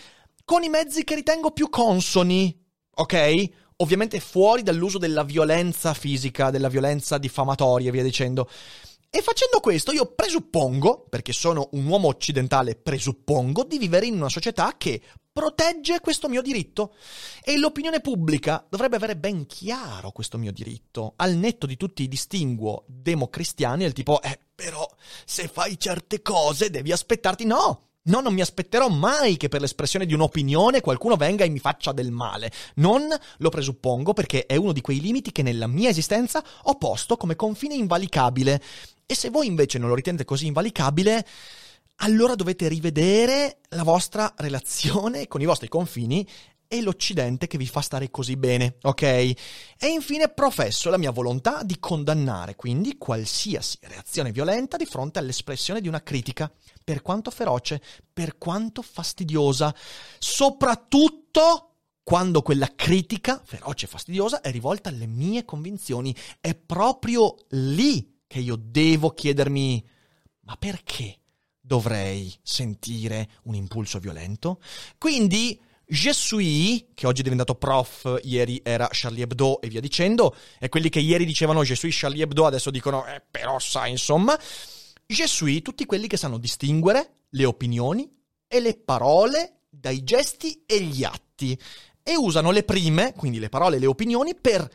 con 0.44 0.64
i 0.64 0.68
mezzi 0.68 1.05
che 1.05 1.14
ritengo 1.14 1.52
più 1.52 1.70
consoni, 1.70 2.61
ok? 2.96 3.50
Ovviamente 3.82 4.20
fuori 4.20 4.62
dall'uso 4.62 4.98
della 4.98 5.24
violenza 5.24 5.92
fisica, 5.92 6.50
della 6.50 6.68
violenza 6.68 7.18
diffamatoria 7.18 7.88
e 7.88 7.90
via 7.90 8.04
dicendo. 8.04 8.48
E 9.10 9.20
facendo 9.22 9.58
questo 9.58 9.90
io 9.90 10.06
presuppongo, 10.06 11.04
perché 11.10 11.32
sono 11.32 11.68
un 11.72 11.86
uomo 11.86 12.06
occidentale, 12.06 12.76
presuppongo 12.76 13.64
di 13.64 13.78
vivere 13.78 14.06
in 14.06 14.14
una 14.14 14.28
società 14.28 14.76
che 14.78 15.02
protegge 15.32 15.98
questo 15.98 16.28
mio 16.28 16.42
diritto. 16.42 16.94
E 17.42 17.58
l'opinione 17.58 18.00
pubblica 18.00 18.64
dovrebbe 18.70 18.96
avere 18.96 19.16
ben 19.16 19.46
chiaro 19.46 20.12
questo 20.12 20.38
mio 20.38 20.52
diritto, 20.52 21.14
al 21.16 21.34
netto 21.34 21.66
di 21.66 21.76
tutti 21.76 22.04
i 22.04 22.08
distinguo 22.08 22.84
democristiani, 22.86 23.82
del 23.82 23.92
tipo, 23.92 24.22
eh, 24.22 24.38
però 24.54 24.88
se 25.24 25.48
fai 25.48 25.76
certe 25.76 26.22
cose 26.22 26.70
devi 26.70 26.92
aspettarti. 26.92 27.44
No! 27.46 27.88
No, 28.04 28.20
non 28.20 28.34
mi 28.34 28.40
aspetterò 28.40 28.88
mai 28.88 29.36
che 29.36 29.48
per 29.48 29.60
l'espressione 29.60 30.06
di 30.06 30.14
un'opinione 30.14 30.80
qualcuno 30.80 31.14
venga 31.14 31.44
e 31.44 31.48
mi 31.48 31.60
faccia 31.60 31.92
del 31.92 32.10
male. 32.10 32.50
Non 32.76 33.02
lo 33.38 33.48
presuppongo 33.48 34.12
perché 34.12 34.44
è 34.46 34.56
uno 34.56 34.72
di 34.72 34.80
quei 34.80 35.00
limiti 35.00 35.30
che 35.30 35.42
nella 35.42 35.68
mia 35.68 35.88
esistenza 35.88 36.42
ho 36.62 36.74
posto 36.74 37.16
come 37.16 37.36
confine 37.36 37.74
invalicabile. 37.74 38.60
E 39.06 39.14
se 39.14 39.30
voi 39.30 39.46
invece 39.46 39.78
non 39.78 39.88
lo 39.88 39.94
ritenete 39.94 40.24
così 40.24 40.46
invalicabile, 40.46 41.24
allora 41.96 42.34
dovete 42.34 42.66
rivedere 42.66 43.58
la 43.68 43.84
vostra 43.84 44.32
relazione 44.36 45.28
con 45.28 45.40
i 45.40 45.46
vostri 45.46 45.68
confini 45.68 46.26
e 46.72 46.80
l'Occidente 46.80 47.48
che 47.48 47.58
vi 47.58 47.66
fa 47.66 47.82
stare 47.82 48.11
così 48.11 48.35
bene, 48.38 48.76
ok? 48.80 49.02
E 49.02 49.37
infine 49.92 50.30
professo 50.30 50.88
la 50.88 50.96
mia 50.96 51.11
volontà 51.11 51.62
di 51.62 51.78
condannare 51.78 52.56
quindi 52.56 52.96
qualsiasi 52.96 53.76
reazione 53.82 54.32
violenta 54.32 54.78
di 54.78 54.87
fronte 54.87 55.18
all'espressione 55.18 55.82
di 55.82 55.88
una 55.88 56.02
critica, 56.02 56.50
per 56.82 57.02
quanto 57.02 57.30
feroce, 57.30 57.82
per 58.11 58.38
quanto 58.38 58.80
fastidiosa, 58.80 59.74
soprattutto 60.18 61.74
quando 62.02 62.40
quella 62.40 62.72
critica 62.74 63.38
feroce 63.44 63.85
e 63.85 63.88
fastidiosa 63.88 64.40
è 64.40 64.50
rivolta 64.50 64.88
alle 64.88 65.06
mie 65.06 65.44
convinzioni. 65.44 66.16
È 66.40 66.54
proprio 66.54 67.35
lì 67.50 68.20
che 68.26 68.38
io 68.38 68.56
devo 68.56 69.11
chiedermi, 69.11 69.87
ma 70.40 70.56
perché 70.56 71.18
dovrei 71.61 72.35
sentire 72.40 73.28
un 73.42 73.56
impulso 73.56 73.98
violento? 73.98 74.58
Quindi 74.96 75.61
Je 75.92 76.14
suis, 76.14 76.87
che 76.94 77.07
oggi 77.07 77.20
è 77.20 77.22
diventato 77.22 77.55
prof, 77.55 78.20
ieri 78.22 78.62
era 78.64 78.88
Charlie 78.90 79.24
Hebdo 79.24 79.61
e 79.61 79.68
via 79.68 79.78
dicendo, 79.83 80.35
e 80.59 80.70
quelli 80.70 80.88
che 80.88 81.00
ieri 81.00 81.26
dicevano 81.26 81.62
Je 81.62 81.74
suis 81.74 81.94
Charlie 81.94 82.22
Hebdo 82.22 82.46
adesso 82.46 82.70
dicono, 82.70 83.05
eh, 83.05 83.22
però 83.31 83.59
sai, 83.59 83.90
insomma, 83.90 84.35
Je 85.05 85.26
suis 85.26 85.61
tutti 85.61 85.85
quelli 85.85 86.07
che 86.07 86.16
sanno 86.16 86.38
distinguere 86.38 87.26
le 87.28 87.44
opinioni 87.44 88.11
e 88.48 88.61
le 88.61 88.74
parole 88.83 89.64
dai 89.68 90.02
gesti 90.02 90.62
e 90.64 90.81
gli 90.81 91.05
atti 91.05 91.61
e 92.02 92.16
usano 92.16 92.52
le 92.52 92.62
prime, 92.62 93.12
quindi 93.14 93.38
le 93.38 93.50
parole 93.50 93.76
e 93.76 93.78
le 93.78 93.87
opinioni, 93.87 94.35
per 94.35 94.66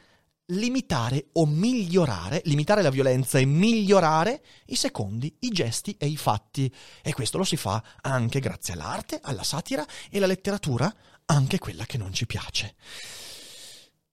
limitare 0.48 1.28
o 1.34 1.46
migliorare, 1.46 2.42
limitare 2.46 2.82
la 2.82 2.90
violenza 2.90 3.40
e 3.40 3.46
migliorare 3.46 4.42
i 4.68 4.76
secondi, 4.76 5.36
i 5.40 5.50
gesti 5.50 5.96
e 5.98 6.08
i 6.08 6.18
fatti. 6.18 6.72
E 7.02 7.14
questo 7.14 7.38
lo 7.38 7.44
si 7.44 7.58
fa 7.58 7.84
anche 8.02 8.40
grazie 8.40 8.74
all'arte, 8.74 9.20
alla 9.22 9.44
satira 9.44 9.86
e 10.10 10.18
alla 10.18 10.28
letteratura, 10.28 10.94
anche 11.26 11.60
quella 11.60 11.86
che 11.86 11.98
non 11.98 12.14
ci 12.14 12.26
piace. 12.26 12.76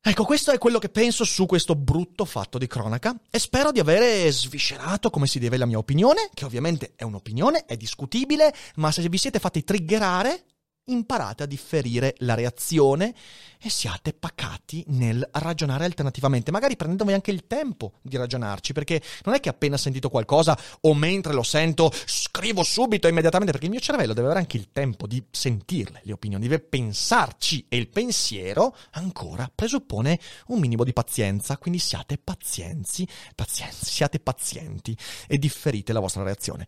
Ecco, 0.07 0.25
questo 0.25 0.51
è 0.51 0.59
quello 0.59 0.79
che 0.79 0.91
penso 0.91 1.25
su 1.25 1.47
questo 1.47 1.75
brutto 1.75 2.27
fatto 2.27 2.59
di 2.59 2.67
cronaca 2.67 3.19
e 3.31 3.39
spero 3.39 3.73
di 3.73 3.81
avere 3.81 4.31
sviscerato 4.31 5.09
come 5.09 5.27
si 5.27 5.39
deve 5.39 5.57
la 5.57 5.65
mia 5.65 5.79
opinione, 5.79 6.29
che 6.35 6.45
ovviamente 6.45 6.93
è 6.95 7.05
un'opinione, 7.05 7.65
è 7.65 7.77
discutibile, 7.79 8.53
ma 8.77 8.93
se 8.93 9.09
vi 9.09 9.17
siete 9.17 9.39
fatti 9.39 9.65
triggerare, 9.65 10.45
imparate 10.87 11.45
a 11.45 11.47
differire 11.47 12.15
la 12.19 12.35
reazione 12.35 13.15
e 13.59 13.71
siate 13.71 14.13
pacati 14.13 14.85
nel 14.89 15.27
ragionare 15.33 15.85
alternativamente, 15.85 16.51
magari 16.51 16.77
prendendovi 16.77 17.13
anche 17.13 17.31
il 17.31 17.47
tempo 17.47 17.95
di 18.03 18.17
ragionarci, 18.17 18.73
perché 18.73 19.01
non 19.25 19.35
è 19.35 19.41
che 19.41 19.49
appena 19.49 19.77
sentito 19.77 20.11
qualcosa 20.11 20.59
o 20.83 20.95
mentre 20.95 21.33
lo 21.33 21.43
sento 21.43 21.91
scrivo 22.05 22.63
subito 22.63 23.09
immediatamente, 23.09 23.53
perché 23.53 23.67
il 23.67 23.73
mio 23.73 23.81
cervello 23.81 24.13
deve 24.13 24.27
avere 24.27 24.41
anche 24.41 24.59
il 24.59 24.71
tempo 24.71 25.07
di 25.07 25.23
sentirle 25.31 26.01
le 26.05 26.13
opinioni, 26.13 26.43
deve 26.43 26.61
pensarci 26.61 27.65
e 27.69 27.77
il 27.77 27.89
pensiero 27.89 28.77
ancora 28.93 29.51
presuppone 29.55 30.21
un 30.49 30.59
minimo 30.61 30.85
di 30.85 30.93
pazienza, 30.93 31.57
quindi 31.57 31.79
siate 31.79 32.19
pazienzi, 32.19 33.09
pazienzi, 33.35 33.85
siate 33.87 34.21
pazienti 34.21 34.97
e 35.27 35.39
differite 35.39 35.93
la 35.93 36.01
vostra 36.01 36.23
reazione. 36.23 36.67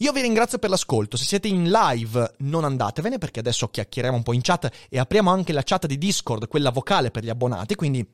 Io 0.00 0.12
vi 0.12 0.20
ringrazio 0.20 0.58
per 0.58 0.70
l'ascolto, 0.70 1.16
se 1.16 1.24
siete 1.24 1.48
in 1.48 1.70
live 1.70 2.34
non 2.38 2.62
andatevene 2.62 3.18
perché 3.18 3.40
adesso 3.40 3.66
chiacchieriamo 3.66 4.16
un 4.16 4.22
po' 4.22 4.32
in 4.32 4.42
chat 4.42 4.70
e 4.88 4.96
apriamo 4.96 5.28
anche 5.28 5.52
la 5.52 5.64
chat 5.64 5.86
di 5.86 5.98
Discord, 5.98 6.46
quella 6.46 6.70
vocale 6.70 7.10
per 7.10 7.24
gli 7.24 7.28
abbonati, 7.28 7.74
quindi 7.74 8.08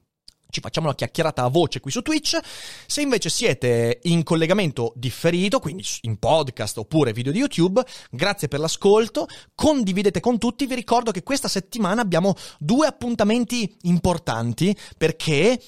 ci 0.49 0.61
facciamo 0.61 0.87
una 0.87 0.95
chiacchierata 0.95 1.43
a 1.43 1.49
voce 1.49 1.81
qui 1.81 1.91
su 1.91 2.01
Twitch. 2.01 2.39
Se 2.87 3.03
invece 3.03 3.29
siete 3.29 3.99
in 4.05 4.23
collegamento 4.23 4.95
differito, 4.97 5.59
quindi 5.59 5.85
in 6.03 6.17
podcast 6.19 6.79
oppure 6.79 7.13
video 7.13 7.33
di 7.33 7.41
YouTube, 7.41 7.85
grazie 8.11 8.49
per 8.49 8.61
l'ascolto, 8.61 9.27
condividete 9.55 10.21
con 10.21 10.39
tutti. 10.39 10.65
Vi 10.65 10.75
ricordo 10.75 11.11
che 11.11 11.23
questa 11.23 11.49
settimana 11.49 12.01
abbiamo 12.01 12.35
due 12.59 12.87
appuntamenti 12.87 13.77
importanti 13.83 14.75
perché 14.97 15.61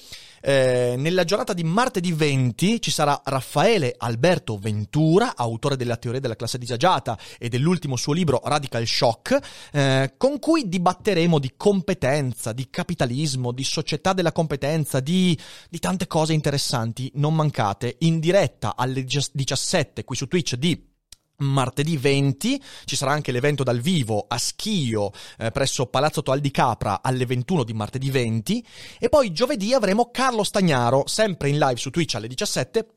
eh, 0.47 0.95
nella 0.97 1.25
giornata 1.25 1.51
di 1.51 1.65
martedì 1.65 2.13
20 2.13 2.81
ci 2.81 2.89
sarà 2.89 3.21
Raffaele 3.25 3.93
Alberto 3.97 4.57
Ventura, 4.57 5.35
autore 5.35 5.75
della 5.75 5.97
teoria 5.97 6.21
della 6.21 6.37
classe 6.37 6.57
disagiata 6.57 7.19
e 7.37 7.49
dell'ultimo 7.49 7.97
suo 7.97 8.13
libro 8.13 8.39
Radical 8.41 8.87
Shock, 8.87 9.37
eh, 9.73 10.13
con 10.15 10.39
cui 10.39 10.69
dibatteremo 10.69 11.37
di 11.37 11.55
competenza, 11.57 12.53
di 12.53 12.69
capitalismo, 12.69 13.51
di 13.51 13.65
società 13.65 14.13
della 14.13 14.31
competenza, 14.31 15.01
di, 15.01 15.37
di 15.69 15.79
tante 15.79 16.07
cose 16.07 16.31
interessanti. 16.31 17.11
Non 17.15 17.35
mancate 17.35 17.97
in 17.99 18.21
diretta 18.21 18.77
alle 18.77 19.03
17 19.03 20.05
qui 20.05 20.15
su 20.15 20.29
Twitch 20.29 20.55
di 20.55 20.95
Martedì 21.39 21.97
20 21.97 22.61
ci 22.85 22.95
sarà 22.95 23.11
anche 23.11 23.31
l'evento 23.31 23.63
dal 23.63 23.79
vivo 23.79 24.25
a 24.27 24.39
Schio 24.39 25.11
eh, 25.37 25.51
presso 25.51 25.85
Palazzo 25.85 26.23
Toal 26.23 26.39
di 26.39 26.49
Capra 26.49 27.01
alle 27.03 27.27
21 27.27 27.63
di 27.63 27.73
martedì 27.73 28.09
20 28.09 28.65
e 28.99 29.09
poi 29.09 29.31
giovedì 29.31 29.73
avremo 29.73 30.09
Carlo 30.09 30.43
Stagnaro 30.43 31.05
sempre 31.05 31.49
in 31.49 31.59
live 31.59 31.77
su 31.77 31.91
Twitch 31.91 32.15
alle 32.15 32.27
17 32.27 32.96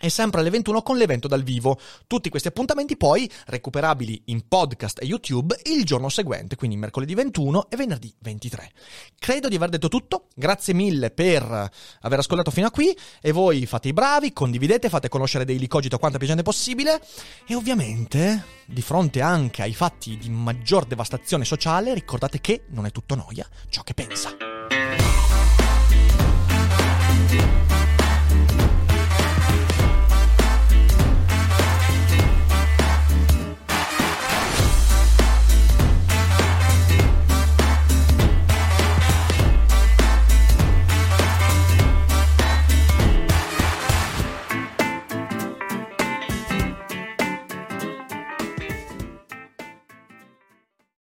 e 0.00 0.08
sempre 0.08 0.40
alle 0.40 0.50
21 0.50 0.82
con 0.82 0.96
l'evento 0.96 1.28
dal 1.28 1.42
vivo. 1.42 1.78
Tutti 2.06 2.28
questi 2.28 2.48
appuntamenti 2.48 2.96
poi 2.96 3.30
recuperabili 3.46 4.22
in 4.26 4.46
podcast 4.48 5.00
e 5.02 5.06
YouTube 5.06 5.58
il 5.64 5.84
giorno 5.84 6.08
seguente, 6.08 6.56
quindi 6.56 6.76
mercoledì 6.76 7.14
21 7.14 7.70
e 7.70 7.76
venerdì 7.76 8.14
23. 8.20 8.70
Credo 9.18 9.48
di 9.48 9.56
aver 9.56 9.70
detto 9.70 9.88
tutto, 9.88 10.28
grazie 10.34 10.74
mille 10.74 11.10
per 11.10 11.70
aver 12.00 12.18
ascoltato 12.18 12.50
fino 12.50 12.66
a 12.66 12.70
qui 12.70 12.96
e 13.20 13.32
voi 13.32 13.66
fate 13.66 13.88
i 13.88 13.92
bravi, 13.92 14.32
condividete, 14.32 14.88
fate 14.88 15.08
conoscere 15.08 15.44
Daily 15.44 15.66
Cogito 15.66 15.98
quanto 15.98 16.18
più 16.18 16.26
gente 16.26 16.42
possibile 16.42 17.00
e 17.46 17.54
ovviamente 17.54 18.44
di 18.66 18.82
fronte 18.82 19.20
anche 19.20 19.62
ai 19.62 19.74
fatti 19.74 20.16
di 20.16 20.28
maggior 20.28 20.84
devastazione 20.84 21.44
sociale 21.44 21.94
ricordate 21.94 22.40
che 22.40 22.64
non 22.68 22.86
è 22.86 22.90
tutto 22.90 23.14
noia 23.14 23.48
ciò 23.68 23.82
che 23.82 23.94
pensa. 23.94 25.13